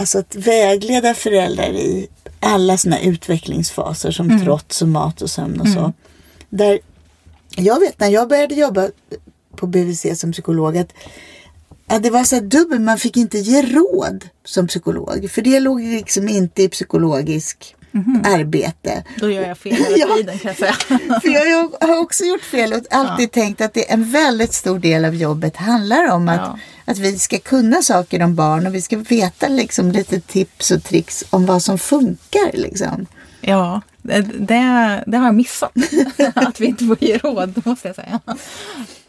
alltså 0.02 0.18
att 0.18 0.34
vägleda 0.34 1.14
föräldrar 1.14 1.70
i 1.70 2.08
alla 2.40 2.76
såna 2.76 3.00
utvecklingsfaser 3.00 4.10
som 4.10 4.30
mm. 4.30 4.44
trots 4.44 4.82
och 4.82 4.88
mat 4.88 5.22
och 5.22 5.30
sömn 5.30 5.60
och 5.60 5.66
mm. 5.66 5.78
så. 5.78 5.92
Där 6.48 6.80
jag 7.56 7.80
vet 7.80 8.00
när 8.00 8.08
jag 8.08 8.28
började 8.28 8.54
jobba 8.54 8.90
på 9.56 9.66
BVC 9.66 10.06
som 10.20 10.32
psykolog 10.32 10.78
att, 10.78 10.92
att 11.86 12.02
det 12.02 12.10
var 12.10 12.24
så 12.24 12.40
dubbelt, 12.40 12.80
man 12.80 12.98
fick 12.98 13.16
inte 13.16 13.38
ge 13.38 13.62
råd 13.62 14.28
som 14.44 14.66
psykolog. 14.66 15.30
För 15.30 15.42
det 15.42 15.60
låg 15.60 15.80
liksom 15.80 16.28
inte 16.28 16.62
i 16.62 16.68
psykologisk 16.68 17.76
Mm. 17.94 18.22
arbete. 18.24 19.04
Då 19.20 19.30
gör 19.30 19.42
jag 19.42 19.58
fel 19.58 19.72
hela 19.72 20.14
tiden 20.16 20.38
kan 20.38 20.48
jag 20.48 20.56
säga. 20.56 20.72
för 21.20 21.28
jag 21.28 21.88
har 21.88 21.98
också 21.98 22.24
gjort 22.24 22.42
fel 22.42 22.72
och 22.72 22.80
alltid 22.90 23.28
ja. 23.28 23.42
tänkt 23.42 23.60
att 23.60 23.74
det 23.74 23.90
är 23.90 23.94
en 23.94 24.10
väldigt 24.10 24.52
stor 24.54 24.78
del 24.78 25.04
av 25.04 25.14
jobbet 25.14 25.56
handlar 25.56 26.10
om 26.10 26.28
att, 26.28 26.36
ja. 26.36 26.58
att 26.84 26.98
vi 26.98 27.18
ska 27.18 27.38
kunna 27.38 27.82
saker 27.82 28.22
om 28.22 28.34
barn 28.34 28.66
och 28.66 28.74
vi 28.74 28.82
ska 28.82 28.96
veta 28.96 29.48
liksom 29.48 29.92
lite 29.92 30.20
tips 30.20 30.70
och 30.70 30.84
tricks 30.84 31.24
om 31.30 31.46
vad 31.46 31.62
som 31.62 31.78
funkar. 31.78 32.50
Liksom. 32.52 33.06
Ja, 33.40 33.80
det, 34.02 34.20
det 35.06 35.16
har 35.16 35.24
jag 35.24 35.34
missat. 35.34 35.72
att 36.34 36.60
vi 36.60 36.66
inte 36.66 36.84
får 36.84 37.04
ge 37.04 37.18
råd, 37.18 37.62
måste 37.64 37.88
jag 37.88 37.96
säga. 37.96 38.20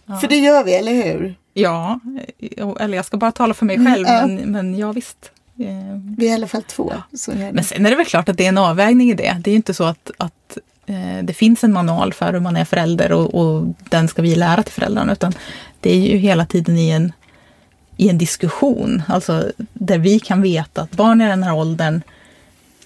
Ja. 0.05 0.19
För 0.19 0.27
det 0.27 0.37
gör 0.37 0.63
vi, 0.63 0.73
eller 0.73 0.93
hur? 0.93 1.35
Ja, 1.53 1.99
eller 2.79 2.95
jag 2.95 3.05
ska 3.05 3.17
bara 3.17 3.31
tala 3.31 3.53
för 3.53 3.65
mig 3.65 3.85
själv, 3.85 4.07
mm, 4.07 4.35
men, 4.35 4.51
men 4.51 4.77
ja 4.77 4.91
visst. 4.91 5.31
Eh, 5.63 5.99
vi 6.17 6.27
är 6.27 6.31
i 6.31 6.33
alla 6.33 6.47
fall 6.47 6.63
två. 6.63 6.93
Men 7.27 7.63
sen 7.63 7.85
är 7.85 7.89
det 7.89 7.95
väl 7.95 8.05
klart 8.05 8.29
att 8.29 8.37
det 8.37 8.45
är 8.45 8.49
en 8.49 8.57
avvägning 8.57 9.09
i 9.09 9.13
det. 9.13 9.37
Det 9.39 9.51
är 9.51 9.55
inte 9.55 9.73
så 9.73 9.83
att, 9.83 10.11
att 10.17 10.57
eh, 10.85 11.23
det 11.23 11.33
finns 11.33 11.63
en 11.63 11.73
manual 11.73 12.13
för 12.13 12.33
hur 12.33 12.39
man 12.39 12.57
är 12.57 12.65
förälder 12.65 13.11
och, 13.11 13.35
och, 13.35 13.67
den 13.89 14.07
ska 14.07 14.21
vi 14.21 14.35
lära 14.35 14.63
till 14.63 14.73
föräldrarna. 14.73 15.13
Utan 15.13 15.33
det 15.79 15.91
är 15.91 15.99
ju 15.99 16.17
hela 16.17 16.45
tiden 16.45 16.77
i 16.77 16.89
en, 16.89 17.11
i 17.97 18.09
en 18.09 18.17
diskussion. 18.17 19.03
Alltså 19.07 19.51
där 19.73 19.97
vi 19.97 20.19
kan 20.19 20.41
veta 20.41 20.81
att 20.81 20.91
barn 20.91 21.21
i 21.21 21.27
den 21.27 21.43
här 21.43 21.55
åldern, 21.55 22.01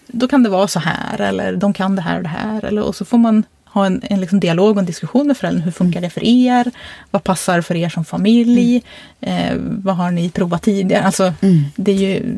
då 0.07 0.27
kan 0.27 0.43
det 0.43 0.49
vara 0.49 0.67
så 0.67 0.79
här 0.79 1.21
eller 1.21 1.55
de 1.55 1.73
kan 1.73 1.95
det 1.95 2.01
här 2.01 2.17
och 2.17 2.23
det 2.23 2.29
här. 2.29 2.65
Eller, 2.65 2.81
och 2.81 2.95
så 2.95 3.05
får 3.05 3.17
man 3.17 3.43
ha 3.65 3.85
en, 3.85 4.01
en 4.03 4.21
liksom 4.21 4.39
dialog 4.39 4.75
och 4.75 4.79
en 4.79 4.85
diskussion 4.85 5.27
med 5.27 5.37
föräldrarna. 5.37 5.65
Hur 5.65 5.71
funkar 5.71 6.01
det 6.01 6.09
för 6.09 6.23
er? 6.23 6.71
Vad 7.11 7.23
passar 7.23 7.61
för 7.61 7.75
er 7.75 7.89
som 7.89 8.05
familj? 8.05 8.83
Mm. 9.21 9.37
Eh, 9.37 9.81
vad 9.83 9.95
har 9.95 10.11
ni 10.11 10.29
provat 10.29 10.63
tidigare? 10.63 11.03
Alltså, 11.03 11.33
mm. 11.41 11.63
Det 11.75 11.91
är 11.91 11.95
ju 11.95 12.37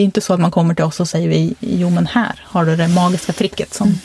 det 0.00 0.04
är 0.04 0.06
inte 0.06 0.20
så 0.20 0.34
att 0.34 0.40
man 0.40 0.50
kommer 0.50 0.74
till 0.74 0.84
oss 0.84 1.00
och 1.00 1.08
säger 1.08 1.28
vi, 1.28 1.54
jo 1.60 1.90
men 1.90 2.06
här 2.06 2.40
har 2.44 2.64
du 2.64 2.76
det 2.76 2.88
magiska 2.88 3.32
tricket 3.32 3.74
som, 3.74 3.86
mm. 3.86 3.98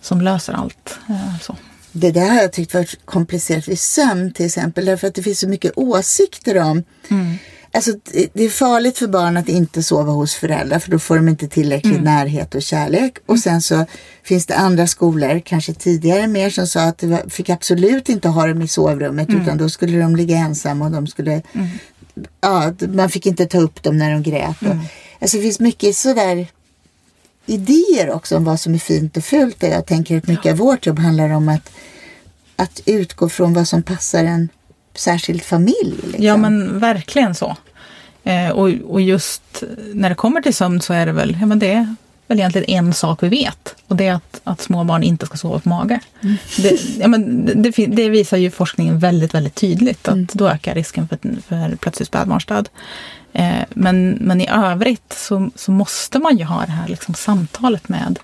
som 0.00 0.20
löser 0.20 0.52
allt. 0.52 0.98
Eh, 1.08 1.40
så. 1.42 1.56
Det 1.92 2.10
där 2.10 2.28
har 2.28 2.36
jag 2.36 2.52
tyckt 2.52 2.74
varit 2.74 3.06
komplicerat 3.06 3.68
vid 3.68 3.78
sömn 3.78 4.32
till 4.32 4.46
exempel, 4.46 4.84
därför 4.84 5.08
att 5.08 5.14
det 5.14 5.22
finns 5.22 5.40
så 5.40 5.48
mycket 5.48 5.72
åsikter 5.76 6.58
om 6.58 6.82
mm. 7.08 7.38
Alltså, 7.72 7.92
det 8.32 8.44
är 8.44 8.48
farligt 8.48 8.98
för 8.98 9.06
barn 9.06 9.36
att 9.36 9.48
inte 9.48 9.82
sova 9.82 10.12
hos 10.12 10.34
föräldrar 10.34 10.78
för 10.78 10.90
då 10.90 10.98
får 10.98 11.16
de 11.16 11.28
inte 11.28 11.48
tillräcklig 11.48 11.92
mm. 11.92 12.04
närhet 12.04 12.54
och 12.54 12.62
kärlek. 12.62 13.18
Och 13.26 13.34
mm. 13.34 13.40
sen 13.40 13.62
så 13.62 13.86
finns 14.22 14.46
det 14.46 14.56
andra 14.56 14.86
skolor, 14.86 15.40
kanske 15.44 15.74
tidigare 15.74 16.26
mer, 16.26 16.50
som 16.50 16.66
sa 16.66 16.80
att 16.80 16.98
det 16.98 17.22
fick 17.28 17.50
absolut 17.50 18.08
inte 18.08 18.28
ha 18.28 18.46
dem 18.46 18.62
i 18.62 18.68
sovrummet 18.68 19.28
mm. 19.28 19.42
utan 19.42 19.58
då 19.58 19.68
skulle 19.68 19.98
de 19.98 20.16
ligga 20.16 20.36
ensamma 20.36 20.84
och 20.84 20.90
de 20.90 21.06
skulle 21.06 21.42
mm. 21.52 21.68
Ja, 22.40 22.72
man 22.88 23.10
fick 23.10 23.26
inte 23.26 23.46
ta 23.46 23.58
upp 23.58 23.82
dem 23.82 23.98
när 23.98 24.12
de 24.12 24.22
grät. 24.22 24.62
Mm. 24.62 24.80
Alltså 25.20 25.36
det 25.36 25.42
finns 25.42 25.60
mycket 25.60 25.96
sådär 25.96 26.46
idéer 27.46 28.10
också 28.10 28.36
om 28.36 28.44
vad 28.44 28.60
som 28.60 28.74
är 28.74 28.78
fint 28.78 29.16
och 29.16 29.24
fult. 29.24 29.62
Jag 29.62 29.86
tänker 29.86 30.18
att 30.18 30.26
mycket 30.26 30.52
av 30.52 30.58
vårt 30.58 30.86
jobb 30.86 30.98
handlar 30.98 31.30
om 31.30 31.48
att, 31.48 31.70
att 32.56 32.80
utgå 32.86 33.28
från 33.28 33.54
vad 33.54 33.68
som 33.68 33.82
passar 33.82 34.24
en 34.24 34.48
särskild 34.94 35.42
familj. 35.42 35.96
Liksom. 36.02 36.24
Ja 36.24 36.36
men 36.36 36.78
verkligen 36.78 37.34
så. 37.34 37.56
Eh, 38.24 38.50
och, 38.50 38.70
och 38.88 39.00
just 39.00 39.62
när 39.92 40.08
det 40.08 40.14
kommer 40.14 40.40
till 40.40 40.54
sömn 40.54 40.80
så 40.80 40.92
är 40.92 41.06
det 41.06 41.12
väl, 41.12 41.36
ja, 41.40 41.46
men 41.46 41.58
det 41.58 41.72
är 41.72 41.94
väl 42.26 42.38
egentligen 42.38 42.70
en 42.70 42.92
sak 42.92 43.22
vi 43.22 43.28
vet. 43.28 43.74
Och 43.86 43.96
det 43.96 44.06
är 44.06 44.14
att, 44.14 44.40
att 44.44 44.60
små 44.60 44.84
barn 44.84 45.02
inte 45.02 45.26
ska 45.26 45.36
sova 45.36 45.58
på 45.58 45.68
mage. 45.68 46.00
Mm. 46.22 46.36
Det, 46.56 46.80
ja, 46.98 47.08
men 47.08 47.46
det, 47.62 47.70
det, 47.70 48.08
visar 48.08 48.36
ju 48.36 48.50
forskningen 48.50 48.98
väldigt, 48.98 49.34
väldigt 49.34 49.54
tydligt. 49.54 50.08
Att 50.08 50.14
mm. 50.14 50.28
då 50.32 50.48
ökar 50.48 50.74
risken 50.74 51.08
för, 51.08 51.18
för 51.48 51.76
plötslig 51.76 52.06
spädbarnsdöd. 52.06 52.68
Eh, 53.32 53.64
men, 53.70 54.10
men 54.10 54.40
i 54.40 54.48
övrigt 54.50 55.12
så, 55.12 55.50
så 55.54 55.72
måste 55.72 56.18
man 56.18 56.36
ju 56.36 56.44
ha 56.44 56.60
det 56.66 56.72
här 56.72 56.88
liksom, 56.88 57.14
samtalet 57.14 57.88
med 57.88 58.18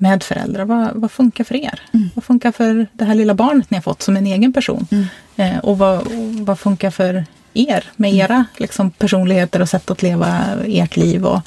med 0.00 0.22
föräldrar. 0.22 0.64
Vad, 0.64 0.90
vad 0.94 1.10
funkar 1.10 1.44
för 1.44 1.54
er? 1.54 1.80
Mm. 1.92 2.10
Vad 2.14 2.24
funkar 2.24 2.52
för 2.52 2.86
det 2.92 3.04
här 3.04 3.14
lilla 3.14 3.34
barnet 3.34 3.70
ni 3.70 3.76
har 3.76 3.82
fått 3.82 4.02
som 4.02 4.16
en 4.16 4.26
egen 4.26 4.52
person? 4.52 4.86
Mm. 4.90 5.06
Eh, 5.36 5.58
och 5.58 5.78
vad, 5.78 6.06
vad 6.46 6.58
funkar 6.58 6.90
för 6.90 7.24
er 7.54 7.84
med 7.96 8.10
mm. 8.10 8.20
era 8.20 8.44
liksom, 8.56 8.90
personligheter 8.90 9.62
och 9.62 9.68
sätt 9.68 9.90
att 9.90 10.02
leva 10.02 10.44
ert 10.66 10.96
liv 10.96 11.26
och 11.26 11.40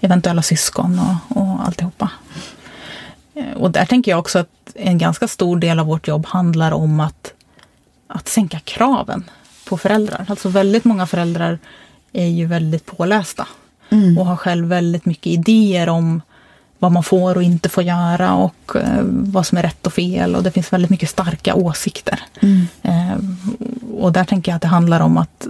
eventuella 0.00 0.42
syskon 0.42 0.98
och, 0.98 1.36
och 1.36 1.66
alltihopa. 1.66 2.10
Eh, 3.34 3.52
och 3.56 3.70
där 3.70 3.84
tänker 3.84 4.10
jag 4.10 4.18
också 4.18 4.38
att 4.38 4.48
en 4.74 4.98
ganska 4.98 5.28
stor 5.28 5.58
del 5.58 5.78
av 5.78 5.86
vårt 5.86 6.08
jobb 6.08 6.26
handlar 6.26 6.72
om 6.72 7.00
att, 7.00 7.32
att 8.06 8.28
sänka 8.28 8.60
kraven 8.60 9.24
på 9.68 9.78
föräldrar. 9.78 10.26
Alltså 10.28 10.48
väldigt 10.48 10.84
många 10.84 11.06
föräldrar 11.06 11.58
är 12.12 12.26
ju 12.26 12.46
väldigt 12.46 12.86
pålästa 12.86 13.46
mm. 13.90 14.18
och 14.18 14.26
har 14.26 14.36
själv 14.36 14.68
väldigt 14.68 15.04
mycket 15.04 15.26
idéer 15.26 15.88
om 15.88 16.22
vad 16.78 16.92
man 16.92 17.02
får 17.02 17.36
och 17.36 17.42
inte 17.42 17.68
får 17.68 17.82
göra 17.82 18.34
och 18.34 18.76
eh, 18.76 19.02
vad 19.04 19.46
som 19.46 19.58
är 19.58 19.62
rätt 19.62 19.86
och 19.86 19.92
fel. 19.92 20.36
Och 20.36 20.42
det 20.42 20.50
finns 20.50 20.72
väldigt 20.72 20.90
mycket 20.90 21.10
starka 21.10 21.54
åsikter. 21.54 22.20
Mm. 22.40 22.66
Eh, 22.82 23.18
och 23.94 24.12
där 24.12 24.24
tänker 24.24 24.52
jag 24.52 24.56
att 24.56 24.62
det 24.62 24.68
handlar 24.68 25.00
om 25.00 25.16
att, 25.16 25.46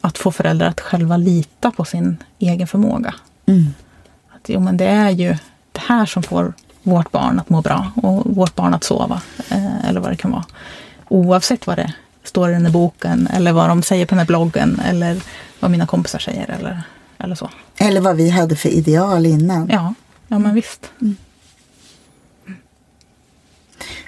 att 0.00 0.18
få 0.18 0.32
föräldrar 0.32 0.68
att 0.68 0.80
själva 0.80 1.16
lita 1.16 1.70
på 1.70 1.84
sin 1.84 2.16
egen 2.38 2.66
förmåga. 2.66 3.14
Mm. 3.46 3.74
Att, 4.28 4.48
jo, 4.48 4.60
men 4.60 4.76
det 4.76 4.86
är 4.86 5.10
ju 5.10 5.36
det 5.72 5.80
här 5.80 6.06
som 6.06 6.22
får 6.22 6.52
vårt 6.82 7.12
barn 7.12 7.40
att 7.40 7.50
må 7.50 7.62
bra 7.62 7.92
och 7.94 8.22
vårt 8.26 8.54
barn 8.54 8.74
att 8.74 8.84
sova. 8.84 9.20
Eh, 9.48 9.88
eller 9.88 10.00
vad 10.00 10.12
det 10.12 10.16
kan 10.16 10.30
vara. 10.30 10.44
Oavsett 11.08 11.66
vad 11.66 11.76
det 11.76 11.92
står 12.34 12.50
i 12.50 12.52
den 12.52 12.66
här 12.66 12.72
boken 12.72 13.26
eller 13.26 13.52
vad 13.52 13.68
de 13.68 13.82
säger 13.82 14.06
på 14.06 14.10
den 14.10 14.18
här 14.18 14.26
bloggen 14.26 14.80
eller 14.84 15.22
vad 15.60 15.70
mina 15.70 15.86
kompisar 15.86 16.18
säger 16.18 16.50
eller, 16.50 16.82
eller 17.18 17.34
så. 17.34 17.50
Eller 17.78 18.00
vad 18.00 18.16
vi 18.16 18.30
hade 18.30 18.56
för 18.56 18.68
ideal 18.68 19.26
innan. 19.26 19.68
Ja. 19.72 19.94
Ja, 20.28 20.38
men 20.38 20.54
visst. 20.54 20.90
Mm. 21.00 21.16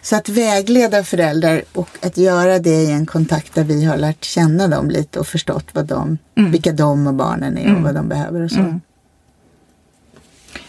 Så 0.03 0.17
att 0.17 0.29
vägleda 0.29 1.05
föräldrar 1.05 1.63
och 1.73 1.89
att 2.03 2.17
göra 2.17 2.59
det 2.59 2.83
i 2.83 2.91
en 2.91 3.07
kontakt 3.07 3.55
där 3.55 3.65
vi 3.65 3.85
har 3.85 3.97
lärt 3.97 4.25
känna 4.25 4.69
dem 4.69 4.91
lite 4.91 5.19
och 5.19 5.27
förstått 5.27 5.67
vad 5.73 5.87
de, 5.87 6.19
mm. 6.37 6.51
vilka 6.51 6.73
de 6.73 7.07
och 7.07 7.15
barnen 7.15 7.59
är 7.59 7.65
och 7.65 7.71
mm. 7.71 7.83
vad 7.83 7.95
de 7.95 8.09
behöver 8.09 8.41
och 8.41 8.51
så. 8.51 8.61
Mm. 8.61 8.81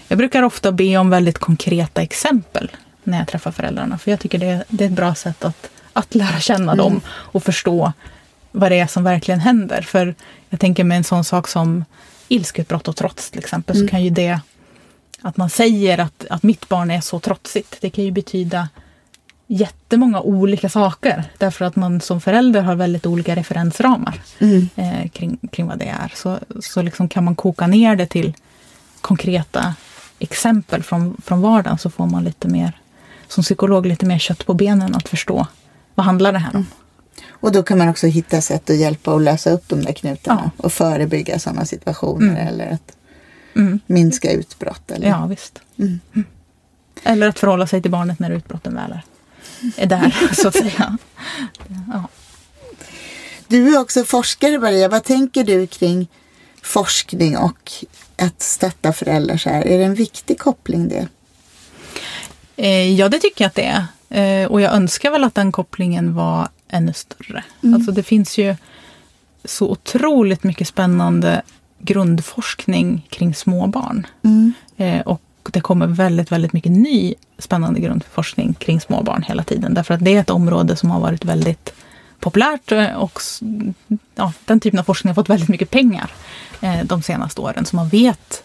Jag 0.08 0.18
brukar 0.18 0.44
ofta 0.44 0.72
be 0.72 0.98
om 0.98 1.10
väldigt 1.10 1.38
konkreta 1.38 2.02
exempel 2.02 2.72
när 3.04 3.18
jag 3.18 3.28
träffar 3.28 3.52
föräldrarna. 3.52 3.98
För 3.98 4.12
jag 4.12 4.20
tycker 4.20 4.38
det, 4.38 4.64
det 4.68 4.84
är 4.84 4.90
ett 4.90 4.96
bra 4.96 5.16
sätt 5.16 5.46
att, 5.46 5.70
att 5.98 6.16
lära 6.16 6.40
känna 6.40 6.76
dem 6.76 6.92
mm. 6.92 7.02
och 7.08 7.44
förstå 7.44 7.94
vad 8.52 8.72
det 8.72 8.80
är 8.80 8.88
som 8.88 9.04
verkligen 9.04 9.40
händer. 9.40 9.82
För 9.82 10.16
jag 10.50 10.60
tänker 10.60 10.84
med 10.84 10.98
en 10.98 11.04
sån 11.04 11.24
sak 11.24 11.48
som 11.48 11.86
ilskeutbrott 12.28 12.88
och 12.88 12.96
trots 12.96 13.32
till 13.32 13.40
exempel, 13.40 13.76
så 13.76 13.80
mm. 13.80 13.90
kan 13.90 14.04
ju 14.04 14.10
det 14.10 14.40
att 15.22 15.38
man 15.38 15.50
säger 15.50 15.98
att, 15.98 16.26
att 16.30 16.44
mitt 16.44 16.70
barn 16.70 16.92
är 16.92 17.02
så 17.02 17.20
trotsigt. 17.20 17.78
Det 17.82 17.90
kan 17.90 18.04
ju 18.04 18.12
betyda 18.12 18.70
jättemånga 19.48 20.22
olika 20.22 20.70
saker. 20.70 21.24
Därför 21.38 21.66
att 21.66 21.76
man 21.76 22.02
som 22.02 22.22
förälder 22.22 22.62
har 22.62 22.76
väldigt 22.76 23.06
olika 23.06 23.36
referensramar 23.36 24.22
mm. 24.40 24.70
eh, 24.76 25.10
kring, 25.10 25.38
kring 25.52 25.68
vad 25.68 25.80
det 25.80 25.88
är. 25.88 26.12
Så, 26.16 26.40
så 26.62 26.82
liksom 26.82 27.10
kan 27.10 27.24
man 27.24 27.36
koka 27.36 27.68
ner 27.68 27.96
det 27.96 28.06
till 28.06 28.34
konkreta 29.02 29.76
exempel 30.20 30.84
från, 30.84 31.22
från 31.26 31.42
vardagen 31.42 31.78
så 31.78 31.90
får 31.90 32.06
man 32.06 32.24
lite 32.24 32.48
mer, 32.48 32.72
som 33.28 33.44
psykolog, 33.44 33.86
lite 33.86 34.06
mer 34.06 34.20
kött 34.20 34.46
på 34.46 34.54
benen 34.54 34.96
att 34.96 35.10
förstå 35.10 35.48
vad 35.98 36.06
handlar 36.06 36.32
det 36.32 36.40
här 36.40 36.50
om. 36.50 36.56
Mm. 36.56 36.68
Och 37.30 37.52
då 37.52 37.64
kan 37.64 37.78
man 37.78 37.90
också 37.90 38.08
hitta 38.08 38.42
sätt 38.42 38.70
att 38.70 38.76
hjälpa 38.76 39.14
och 39.14 39.22
lösa 39.22 39.52
upp 39.52 39.64
de 39.68 39.82
där 39.86 39.94
knutarna 39.94 40.52
ja. 40.58 40.64
och 40.64 40.74
förebygga 40.74 41.40
sådana 41.40 41.66
situationer. 41.66 42.28
Mm. 42.28 42.48
Eller 42.48 42.72
att 42.72 42.96
mm. 43.56 43.80
minska 43.86 44.32
utbrott. 44.32 44.92
Eller? 44.92 45.08
Ja, 45.08 45.26
visst. 45.26 45.60
Mm. 45.80 46.00
Eller 47.04 47.28
att 47.28 47.40
förhålla 47.40 47.68
sig 47.68 47.82
till 47.82 47.92
barnet 47.92 48.20
när 48.20 48.32
utbrotten 48.32 48.76
väl 48.76 48.92
är, 48.92 49.04
är 49.78 49.86
där, 49.86 50.34
så 50.34 50.48
att 50.48 50.56
säga. 50.56 50.98
Ja. 51.94 52.08
Du 53.48 53.76
är 53.76 53.80
också 53.80 54.04
forskare, 54.04 54.60
Maria. 54.60 54.90
Vad 54.90 55.04
tänker 55.04 55.44
du 55.44 55.68
kring 55.68 56.08
forskning 56.62 57.38
och 57.38 57.74
att 58.18 58.42
stötta 58.42 58.94
föräldrar 58.94 59.38
så 59.38 59.50
här? 59.50 59.68
Är 59.68 59.78
det 59.78 59.84
en 59.84 59.96
viktig 59.96 60.40
koppling 60.40 60.88
det? 60.88 61.08
Eh, 62.56 62.94
ja, 62.94 63.10
det 63.10 63.20
tycker 63.20 63.44
jag 63.44 63.50
att 63.50 63.56
det 63.56 63.66
är. 63.66 63.86
Eh, 64.10 64.48
och 64.48 64.62
jag 64.62 64.74
önskar 64.74 65.12
väl 65.12 65.24
att 65.24 65.36
den 65.36 65.52
kopplingen 65.52 66.14
var 66.14 66.48
ännu 66.70 66.94
större. 66.94 67.44
Mm. 67.64 67.76
Alltså 67.76 67.92
det 67.92 68.04
finns 68.04 68.38
ju 68.38 68.56
så 69.46 69.70
otroligt 69.70 70.44
mycket 70.44 70.68
spännande 70.68 71.42
grundforskning 71.80 73.08
kring 73.10 73.36
småbarn. 73.36 74.08
Mm. 74.24 74.54
Eh, 74.78 75.02
och 75.02 75.22
det 75.52 75.62
kommer 75.62 75.88
väldigt, 75.88 76.32
väldigt 76.32 76.54
mycket 76.54 76.72
ny 76.72 77.14
spännande 77.38 77.80
grundforskning 77.80 78.54
kring 78.54 78.82
småbarn 78.82 79.22
hela 79.22 79.44
tiden. 79.44 79.74
Därför 79.74 79.94
att 79.94 80.04
det 80.06 80.16
är 80.16 80.20
ett 80.20 80.30
område 80.30 80.76
som 80.76 80.92
har 80.92 81.00
varit 81.00 81.26
väldigt 81.26 81.74
populärt 82.20 82.72
och 82.96 83.22
ja, 84.16 84.34
den 84.46 84.60
typen 84.60 84.80
av 84.80 84.84
forskning 84.84 85.10
har 85.10 85.16
fått 85.16 85.30
väldigt 85.30 85.50
mycket 85.50 85.70
pengar 85.70 86.12
de 86.84 87.02
senaste 87.02 87.42
åren. 87.42 87.66
Så 87.66 87.76
man 87.76 87.90
vet 87.90 88.44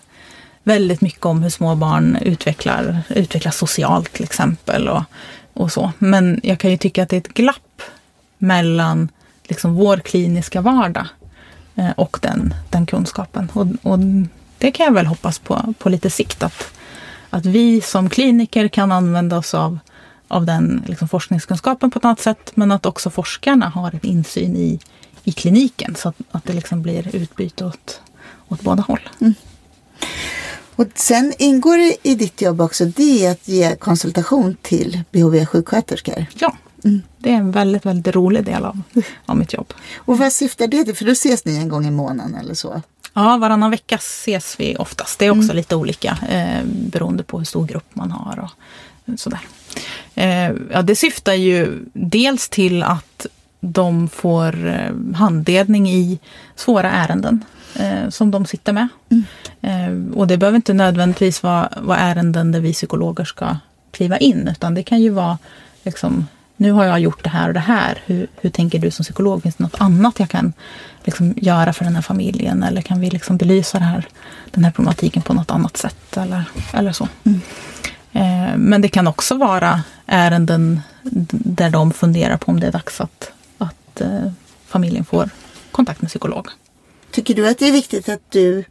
väldigt 0.63 1.01
mycket 1.01 1.27
om 1.27 1.43
hur 1.43 1.51
små 1.51 1.75
barn 1.75 2.19
utvecklar, 2.23 3.03
utvecklas 3.09 3.57
socialt 3.57 4.13
till 4.13 4.25
exempel. 4.25 4.89
Och, 4.89 5.03
och 5.55 5.73
så. 5.73 5.93
Men 5.99 6.41
jag 6.43 6.59
kan 6.59 6.71
ju 6.71 6.77
tycka 6.77 7.03
att 7.03 7.09
det 7.09 7.17
är 7.17 7.21
ett 7.21 7.35
glapp 7.35 7.83
mellan 8.39 9.09
liksom 9.45 9.75
vår 9.75 9.97
kliniska 9.97 10.61
vardag 10.61 11.07
eh, 11.75 11.91
och 11.91 12.19
den, 12.23 12.55
den 12.71 12.87
kunskapen. 12.87 13.49
Och, 13.53 13.67
och, 13.83 13.99
det 14.59 14.71
kan 14.71 14.87
jag 14.87 14.93
väl 14.93 15.07
hoppas 15.07 15.39
på 15.39 15.75
på 15.79 15.89
lite 15.89 16.11
sikt. 16.11 16.43
Att, 16.43 16.73
att 17.31 17.47
vi 17.47 17.81
som 17.81 18.09
kliniker 18.09 18.69
kan 18.69 18.93
använda 18.93 19.39
oss 19.39 19.55
av, 19.55 19.79
av 20.29 20.47
den 20.47 20.83
liksom 20.87 21.09
forskningskunskapen 21.09 21.91
på 21.91 21.99
ett 21.99 22.05
annat 22.05 22.21
sätt. 22.21 22.53
Men 22.55 22.73
att 22.73 22.87
också 22.87 23.11
forskarna 23.11 23.69
har 23.69 23.91
en 23.91 24.07
insyn 24.07 24.57
i, 24.57 24.79
i 25.25 25.33
kliniken 25.33 25.95
så 25.95 26.09
att, 26.09 26.17
att 26.31 26.45
det 26.45 26.53
liksom 26.53 26.83
blir 26.83 27.17
utbyte 27.17 27.65
åt, 27.65 28.01
åt 28.49 28.61
båda 28.61 28.83
håll. 28.83 29.09
Mm. 29.21 29.35
Och 30.77 30.87
sen 30.95 31.33
ingår 31.39 31.77
det 31.77 31.97
i 32.03 32.15
ditt 32.15 32.41
jobb 32.41 32.61
också 32.61 32.85
det 32.85 33.27
att 33.27 33.49
ge 33.49 33.77
konsultation 33.77 34.57
till 34.63 35.01
BHV-sjuksköterskor. 35.13 36.27
Ja, 36.35 36.57
mm. 36.85 37.03
det 37.19 37.31
är 37.31 37.35
en 37.35 37.51
väldigt, 37.51 37.87
väldigt 37.87 38.15
rolig 38.15 38.45
del 38.45 38.65
av, 38.65 38.83
av 39.27 39.37
mitt 39.37 39.53
jobb. 39.53 39.75
Och 39.97 40.19
vad 40.19 40.33
syftar 40.33 40.67
det 40.67 40.85
till? 40.85 40.97
För 40.97 41.05
då 41.05 41.13
ses 41.13 41.45
ni 41.45 41.57
en 41.57 41.69
gång 41.69 41.87
i 41.87 41.91
månaden 41.91 42.35
eller 42.35 42.55
så? 42.55 42.83
Ja, 43.15 43.37
varannan 43.37 43.71
vecka 43.71 43.95
ses 43.95 44.61
vi 44.61 44.77
oftast. 44.77 45.19
Det 45.19 45.27
är 45.27 45.31
också 45.31 45.43
mm. 45.43 45.57
lite 45.57 45.77
olika 45.77 46.19
eh, 46.29 46.65
beroende 46.65 47.23
på 47.23 47.39
hur 47.39 47.45
stor 47.45 47.67
grupp 47.67 47.95
man 47.95 48.11
har 48.11 48.39
och 48.39 48.51
sådär. 49.21 49.41
Eh, 50.15 50.53
ja, 50.73 50.83
det 50.83 50.97
syftar 50.97 51.35
ju 51.35 51.85
dels 51.93 52.49
till 52.49 52.83
att 52.83 53.27
de 53.65 54.09
får 54.09 54.67
eh, 54.67 55.15
handledning 55.15 55.91
i 55.91 56.19
svåra 56.57 56.91
ärenden 56.91 57.45
eh, 57.77 58.09
som 58.09 58.31
de 58.31 58.47
sitter 58.47 58.73
med. 58.73 58.89
Mm. 59.11 59.25
Eh, 59.61 60.17
och 60.19 60.27
det 60.27 60.37
behöver 60.37 60.57
inte 60.57 60.75
nödvändigtvis 60.75 61.43
vara, 61.43 61.69
vara 61.77 61.99
ärenden 61.99 62.53
där 62.53 62.61
vi 62.61 62.73
psykologer 62.73 63.25
ska 63.25 63.57
kliva 63.91 64.19
in, 64.19 64.49
utan 64.49 64.75
det 64.75 64.83
kan 64.83 65.03
ju 65.03 65.11
vara 65.11 65.39
liksom, 65.83 66.27
nu 66.57 66.73
har 66.73 66.85
jag 66.85 67.01
gjort 67.01 67.25
det 67.25 67.31
här 67.31 67.49
och 67.49 67.55
det 67.55 67.61
här. 67.61 67.99
Hur, 68.07 68.27
hur 68.41 68.51
tänker 68.51 68.79
du 68.79 68.91
som 68.91 69.03
psykolog? 69.03 69.43
Finns 69.43 69.55
det 69.55 69.65
något 69.65 69.81
annat 69.81 70.21
jag 70.21 70.31
kan 70.31 70.53
liksom, 71.05 71.35
göra 71.37 71.73
för 71.73 71.85
den 71.85 71.95
här 71.95 72.03
familjen? 72.03 72.63
Eller 72.63 72.83
kan 72.83 73.01
vi 73.01 73.11
liksom 73.11 73.37
belysa 73.37 73.79
här, 73.79 74.07
den 74.51 74.65
här 74.65 74.71
problematiken 74.71 75.23
på 75.23 75.35
något 75.35 75.51
annat 75.51 75.77
sätt? 75.77 76.17
Eller, 76.17 76.45
eller 76.73 76.93
så. 76.93 77.09
Mm. 77.25 77.41
Eh, 78.13 78.57
men 78.57 78.83
det 78.83 78.89
kan 78.89 79.07
också 79.07 79.39
vara 79.39 79.83
ärenden 80.07 80.81
där 81.31 81.71
de 81.71 81.93
funderar 81.93 82.37
på 82.37 82.51
om 82.51 82.61
det 82.61 82.67
är 82.67 82.73
dags 82.73 83.01
att, 83.01 83.32
familjen 84.67 85.05
får 85.05 85.31
kontakt 85.71 86.03
med 86.03 86.09
psykolog. 86.09 86.49
Tycker 87.11 87.35
du 87.35 87.49
att 87.49 87.59
det 87.59 87.69
är 87.69 87.73
viktigt 87.73 88.09
att 88.09 88.31
du 88.31 88.65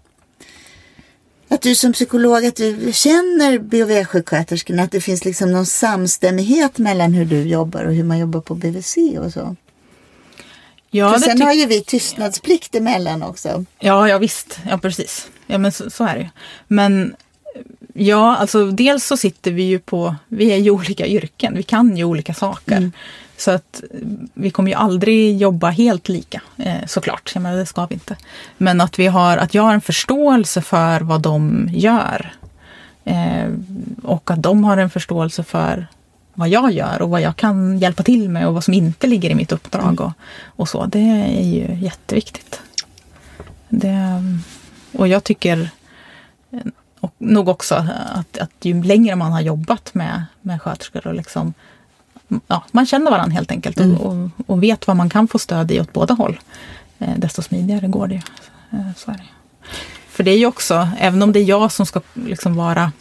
att 1.50 1.62
du 1.62 1.76
som 1.76 1.94
psykolog 1.94 2.46
att 2.46 2.56
du 2.56 2.92
känner 2.94 3.60
BHV-sjuksköterskorna, 3.60 4.84
att 4.84 4.92
det 4.92 5.02
finns 5.02 5.26
liksom 5.26 5.52
någon 5.52 5.66
samstämmighet 5.66 6.78
mellan 6.78 7.14
hur 7.14 7.26
du 7.26 7.42
jobbar 7.42 7.84
och 7.84 7.94
hur 7.94 8.04
man 8.04 8.20
jobbar 8.20 8.42
på 8.42 8.56
BVC 8.56 8.98
och 9.20 9.34
så? 9.34 9.56
Ja, 10.90 11.14
För 11.14 11.20
sen 11.20 11.42
har 11.42 11.54
ju 11.54 11.66
vi 11.66 11.84
tystnadsplikt 11.84 12.76
emellan 12.76 13.24
också. 13.24 13.66
Ja, 13.80 14.10
ja 14.10 14.18
visst. 14.18 14.60
Ja, 14.70 14.78
precis. 14.78 15.28
Ja, 15.48 15.58
men 15.58 15.72
så, 15.72 15.90
så 15.90 16.04
är 16.04 16.16
det 16.16 16.22
ju. 16.22 16.30
Men 16.68 17.16
ja, 17.94 18.36
alltså 18.36 18.72
dels 18.72 19.06
så 19.06 19.18
sitter 19.18 19.52
vi 19.52 19.64
ju 19.64 19.80
på, 19.80 20.16
vi 20.28 20.52
är 20.52 20.58
ju 20.58 20.72
olika 20.72 21.08
yrken, 21.08 21.54
vi 21.56 21.64
kan 21.64 21.98
ju 21.98 22.04
olika 22.04 22.34
saker. 22.34 22.78
Mm. 22.78 22.92
Så 23.38 23.52
att 23.52 23.84
vi 24.34 24.50
kommer 24.50 24.72
ju 24.72 24.78
aldrig 24.78 25.38
jobba 25.38 25.70
helt 25.70 26.10
lika 26.10 26.42
eh, 26.58 26.86
såklart, 26.88 27.32
jag 27.34 27.42
menar, 27.42 27.58
det 27.58 27.66
ska 27.66 27.86
vi 27.86 27.94
inte. 27.94 28.18
Men 28.58 28.82
att, 28.82 29.00
vi 29.00 29.08
har, 29.08 29.38
att 29.38 29.54
jag 29.54 29.64
har 29.64 29.74
en 29.74 29.82
förståelse 29.82 30.62
för 30.62 31.00
vad 31.00 31.22
de 31.22 31.70
gör. 31.72 32.34
Eh, 33.06 33.50
och 34.04 34.32
att 34.32 34.44
de 34.44 34.64
har 34.64 34.78
en 34.78 34.90
förståelse 34.90 35.44
för 35.44 35.88
vad 36.34 36.50
jag 36.50 36.72
gör 36.72 37.02
och 37.02 37.10
vad 37.10 37.22
jag 37.22 37.36
kan 37.36 37.80
hjälpa 37.80 38.04
till 38.04 38.30
med 38.30 38.48
och 38.48 38.54
vad 38.54 38.64
som 38.64 38.74
inte 38.74 39.08
ligger 39.08 39.30
i 39.30 39.36
mitt 39.36 39.52
uppdrag. 39.52 39.84
Mm. 39.84 39.98
Och, 40.00 40.12
och 40.46 40.70
så. 40.70 40.86
Det 40.86 41.00
är 41.00 41.44
ju 41.44 41.76
jätteviktigt. 41.76 42.62
Det, 43.70 44.24
och 44.92 45.08
jag 45.08 45.24
tycker 45.24 45.70
och 47.02 47.14
nog 47.18 47.50
också 47.50 47.76
att, 48.14 48.38
att 48.38 48.52
ju 48.62 48.84
längre 48.84 49.16
man 49.16 49.32
har 49.32 49.42
jobbat 49.42 49.94
med, 49.94 50.26
med 50.42 50.62
sköterskor 50.62 51.08
och 51.08 51.14
liksom 51.14 51.54
ja, 52.48 52.64
man 52.72 52.86
känner 52.86 53.12
varandra 53.12 53.34
helt 53.34 53.52
enkelt 53.52 53.80
mm. 53.80 53.98
och, 53.98 54.30
och, 54.48 54.64
vet 54.64 54.88
vad 54.88 54.98
man 54.98 55.10
kan 55.10 55.28
få 55.28 55.40
stöd 55.40 55.72
i 55.72 55.80
åt 55.80 55.94
båda 55.94 56.14
håll. 56.14 56.40
Eh, 57.00 57.18
desto 57.18 57.42
smidigare 57.42 57.88
går 57.88 58.08
det. 58.08 58.22
Eh, 58.72 58.90
så 58.98 59.12
är 59.12 59.16
det. 59.16 59.24
För 60.10 60.24
det 60.24 60.32
är 60.32 60.38
ju 60.38 60.46
också, 60.46 60.90
även 61.00 61.22
om 61.22 61.32
det 61.32 61.40
är 61.40 61.44
jag 61.44 61.72
som 61.72 61.86
ska 61.86 62.02
liksom 62.14 62.56
vara 62.56 62.92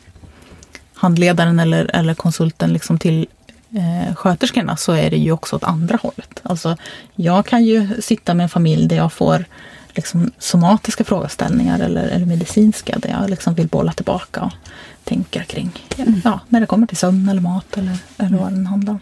handledaren 0.95 1.61
eller, 1.61 1.91
eller 1.95 2.15
konsulten 2.15 2.73
liksom 2.73 2.99
till 2.99 3.27
eh, 3.71 4.15
sköterskorna 4.15 4.77
så 4.77 4.93
är 4.93 5.11
det 5.11 5.17
ju 5.17 5.33
också 5.33 5.57
åt 5.57 5.65
andra 5.65 5.99
hållet. 6.03 6.41
Alltså, 6.43 6.77
jag 7.15 7.47
kan 7.47 7.65
ju 7.65 8.03
sitta 8.03 8.35
med 8.35 8.45
en 8.45 8.51
familj 8.51 8.87
där 8.87 8.97
jag 8.97 9.13
får 9.13 9.45
liksom 9.95 10.31
somatiska 10.39 11.05
frågeställningar 11.05 11.81
eller, 11.81 12.09
eller 12.09 12.27
medicinska 12.27 12.99
där 12.99 13.11
jag 13.11 13.31
liksom 13.31 13.55
vill 13.55 13.69
bolla 13.69 13.93
tillbaka 13.93 14.41
och 14.41 14.53
tänka 15.05 15.45
kring 15.45 15.87
mm. 15.97 16.21
ja, 16.25 16.41
när 16.49 16.61
det 16.61 16.67
kommer 16.67 16.87
till 16.87 16.97
sömn 16.97 17.29
eller 17.29 17.41
mat 17.41 17.79
eller, 17.79 17.99
eller 18.19 18.39
vad 18.39 18.53
det 18.53 18.69
handlar 18.69 18.93
om. 18.93 19.01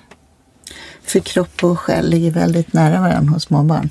För 1.02 1.20
kropp 1.20 1.64
och 1.64 1.80
själ 1.80 2.10
ligger 2.10 2.30
väldigt 2.30 2.72
nära 2.72 3.00
varandra 3.00 3.32
hos 3.32 3.42
småbarn. 3.42 3.90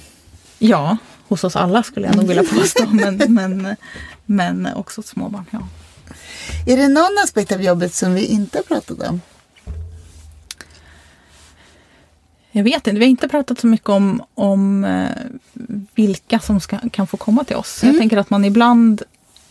Ja, 0.60 0.98
hos 1.28 1.44
oss 1.44 1.56
alla 1.56 1.84
skulle 1.84 2.08
jag 2.08 2.16
nog 2.16 2.28
vilja 2.28 2.44
påstå, 2.44 2.86
men, 2.88 3.18
men, 3.28 3.76
men 4.26 4.68
också 4.76 5.00
hos 5.02 5.08
småbarn. 5.08 5.46
Ja. 5.52 5.68
Är 6.66 6.78
det 6.78 6.88
någon 6.88 7.18
aspekt 7.24 7.52
av 7.52 7.62
jobbet 7.62 7.94
som 7.94 8.14
vi 8.14 8.26
inte 8.26 8.58
har 8.58 8.64
pratat 8.64 9.10
om? 9.10 9.22
Jag 12.58 12.64
vet 12.64 12.88
inte, 12.88 13.00
vi 13.00 13.06
har 13.06 13.10
inte 13.10 13.28
pratat 13.28 13.60
så 13.60 13.68
mycket 13.68 13.90
om, 13.90 14.22
om 14.34 14.86
eh, 14.86 15.10
vilka 15.96 16.40
som 16.40 16.60
ska, 16.60 16.78
kan 16.92 17.08
få 17.08 17.18
komma 17.18 17.44
till 17.44 17.56
oss. 17.56 17.84
Mm. 17.84 17.96
Jag 17.96 18.02
tänker 18.02 18.18
att 18.18 18.30
man 18.30 18.46
ibland 18.46 19.02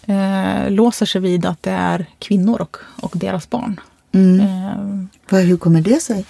eh, 0.07 0.71
låser 0.71 1.07
sig 1.07 1.21
vid 1.21 1.47
att 1.47 1.63
det 1.63 1.71
är 1.71 2.07
kvinnor 2.19 2.61
och, 2.61 2.77
och 3.03 3.13
deras 3.15 3.51
barn. 3.51 3.81
Mm. 4.13 4.41
Eh, 5.31 5.39
Hur 5.39 5.57
kommer 5.57 5.81
det 5.81 6.03
sig? 6.03 6.25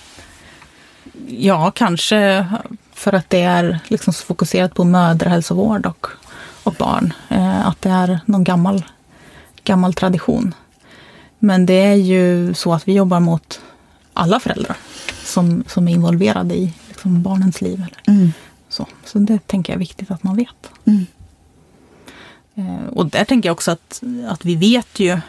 Ja, 1.29 1.71
kanske 1.71 2.47
för 2.93 3.13
att 3.13 3.31
det 3.31 3.43
är 3.43 3.79
liksom 3.89 4.13
fokuserat 4.13 4.75
på 4.75 4.85
mödrahälsovård 4.85 5.87
och, 5.87 6.07
och 6.63 6.73
barn. 6.73 7.13
Eh, 7.29 7.67
att 7.67 7.83
det 7.83 7.91
är 7.91 8.21
någon 8.27 8.45
gammal, 8.45 8.85
gammal 9.65 9.95
tradition. 9.95 10.55
Men 11.39 11.67
det 11.67 11.85
är 11.85 11.95
ju 11.95 12.55
så 12.55 12.73
att 12.73 12.89
vi 12.89 12.93
jobbar 12.93 13.21
mot 13.21 13.61
alla 14.13 14.41
föräldrar 14.41 14.77
som, 15.37 15.65
som 15.67 15.89
är 15.89 15.93
involverade 15.93 16.55
i 16.55 16.73
liksom, 16.89 17.23
barnens 17.23 17.61
liv. 17.61 17.75
Eller 17.87 18.17
mm. 18.19 18.33
så. 18.69 18.87
så 19.05 19.19
det 19.19 19.47
tänker 19.47 19.73
jag 19.73 19.75
är 19.75 19.79
viktigt 19.79 20.11
att 20.11 20.23
man 20.23 20.37
vet. 20.37 20.71
Mm. 20.85 21.07
Eh, 22.55 22.89
och 22.89 23.07
där 23.07 23.25
tänker 23.25 23.49
jag 23.49 23.55
också 23.55 23.71
att, 23.71 24.03
att 24.29 24.45
vi 24.45 24.57
vet 24.57 25.01
ju 25.01 25.21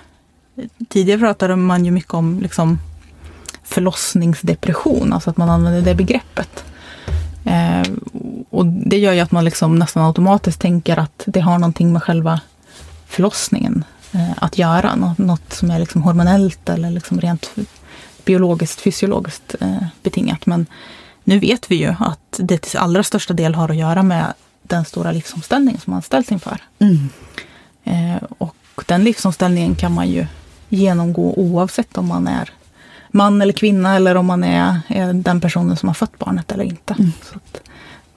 Tidigare 0.89 1.19
pratade 1.19 1.55
man 1.55 1.85
ju 1.85 1.91
mycket 1.91 2.13
om 2.13 2.39
liksom, 2.39 2.79
förlossningsdepression, 3.63 5.13
alltså 5.13 5.29
att 5.29 5.37
man 5.37 5.49
använder 5.49 5.81
det 5.81 5.95
begreppet. 5.95 6.65
Eh, 7.45 7.93
och 8.49 8.65
det 8.65 8.97
gör 8.97 9.13
ju 9.13 9.19
att 9.19 9.31
man 9.31 9.45
liksom 9.45 9.79
nästan 9.79 10.03
automatiskt 10.03 10.61
tänker 10.61 10.97
att 10.97 11.23
det 11.25 11.39
har 11.39 11.59
någonting 11.59 11.93
med 11.93 12.03
själva 12.03 12.41
förlossningen 13.07 13.83
eh, 14.11 14.31
att 14.37 14.57
göra. 14.57 14.95
Något, 14.95 15.17
något, 15.17 15.53
som 15.53 15.71
är 15.71 15.79
liksom 15.79 16.03
hormonellt 16.03 16.69
eller 16.69 16.91
liksom 16.91 17.21
rent 17.21 17.49
biologiskt, 18.27 18.81
fysiologiskt 18.81 19.55
eh, 19.59 19.83
betingat. 20.03 20.45
Men 20.45 20.65
nu 21.23 21.39
vet 21.39 21.71
vi 21.71 21.75
ju 21.75 21.95
att 21.99 22.39
det 22.39 22.57
till 22.57 22.79
allra 22.79 23.03
största 23.03 23.33
del 23.33 23.55
har 23.55 23.69
att 23.69 23.77
göra 23.77 24.03
med 24.03 24.33
den 24.63 24.85
stora 24.85 25.11
livsomställning 25.11 25.77
som 25.77 25.93
man 25.93 26.01
ställs 26.01 26.31
inför. 26.31 26.61
Mm. 26.79 27.09
Eh, 27.83 28.23
och 28.37 28.83
den 28.87 29.03
livsomställningen 29.03 29.75
kan 29.75 29.93
man 29.93 30.09
ju 30.09 30.25
genomgå 30.69 31.33
oavsett 31.33 31.97
om 31.97 32.07
man 32.07 32.27
är 32.27 32.49
man 33.11 33.41
eller 33.41 33.53
kvinna 33.53 33.95
eller 33.95 34.15
om 34.15 34.25
man 34.25 34.43
är, 34.43 34.79
är 34.87 35.13
den 35.13 35.41
personen 35.41 35.77
som 35.77 35.89
har 35.89 35.93
fött 35.93 36.19
barnet 36.19 36.51
eller 36.51 36.63
inte. 36.63 36.93
Mm. 36.93 37.11
Så 37.23 37.39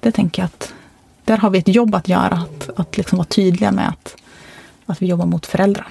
det 0.01 0.13
tänker 0.13 0.43
jag 0.43 0.47
att 0.47 0.75
där 1.25 1.37
har 1.37 1.51
vi 1.51 1.59
ett 1.59 1.69
jobb 1.69 1.95
att 1.95 2.09
göra, 2.09 2.35
att, 2.35 2.71
att 2.77 2.97
liksom 2.97 3.19
vara 3.19 3.27
tydliga 3.27 3.73
med 3.73 3.89
att, 3.89 4.17
att 4.87 5.03
vi 5.03 5.07
jobbar 5.07 5.27
mot 5.27 5.47
föräldrar. 5.47 5.89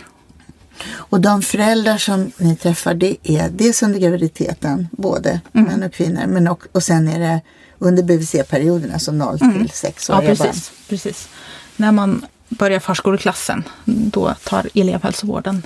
Och 0.92 1.22
de 1.22 1.42
föräldrar 1.42 1.98
som 1.98 2.32
ni 2.38 2.56
träffar, 2.56 2.94
det 2.94 3.18
är 3.24 3.50
dels 3.50 3.84
under 3.84 4.00
graviditeten, 4.00 4.88
både 4.92 5.42
mm. 5.54 5.68
män 5.68 5.84
och 5.84 5.94
kvinnor, 5.94 6.28
men 6.28 6.48
och, 6.48 6.64
och 6.72 6.84
sen 6.84 7.08
är 7.08 7.20
det 7.20 7.42
under 7.80 8.04
BVC-perioden, 8.04 8.94
alltså 8.94 9.12
0 9.12 9.38
mm. 9.42 9.60
till 9.60 9.70
6 9.70 10.10
år. 10.10 10.16
Ja, 10.16 10.22
precis, 10.22 10.72
precis. 10.90 11.30
När 11.78 11.92
man 11.92 12.26
börjar 12.50 12.80
förskoleklassen, 12.80 13.64
då 13.86 14.36
tar 14.44 14.70
elevhälsovården 14.74 15.64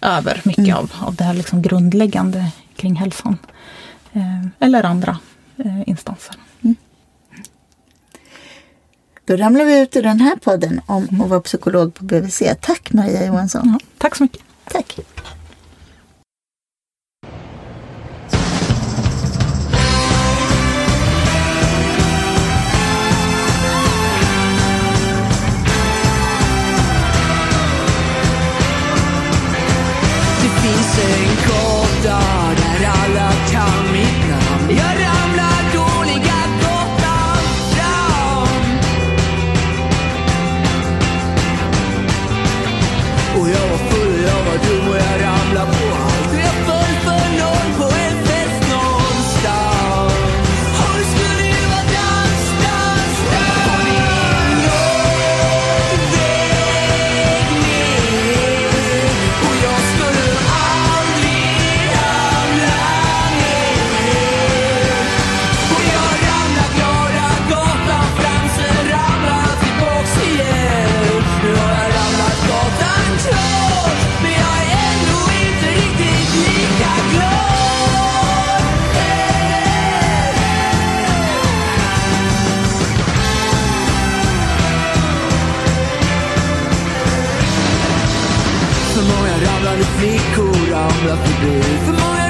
över 0.00 0.40
mycket 0.44 0.58
mm. 0.58 0.76
av, 0.76 0.92
av 1.00 1.14
det 1.14 1.24
här 1.24 1.34
liksom 1.34 1.62
grundläggande 1.62 2.50
kring 2.76 2.96
hälsan. 2.96 3.38
Eh, 4.12 4.46
eller 4.58 4.84
andra 4.84 5.18
eh, 5.56 5.88
instanser. 5.88 6.34
Mm. 6.62 6.76
Då 9.24 9.36
ramlar 9.36 9.64
vi 9.64 9.80
ut 9.80 9.96
ur 9.96 10.02
den 10.02 10.20
här 10.20 10.36
podden 10.36 10.80
om 10.86 11.02
mm. 11.02 11.20
att 11.20 11.28
vara 11.28 11.40
psykolog 11.40 11.94
på 11.94 12.04
BVC. 12.04 12.42
Tack 12.60 12.92
Maria 12.92 13.26
Johansson. 13.26 13.78
Ja, 13.80 13.86
tack 13.98 14.16
så 14.16 14.22
mycket. 14.22 14.42
Thank 14.70 14.98
you. 14.98 15.04
Tack. 91.46 91.86
ramlar 91.86 92.16
runt 92.18 92.25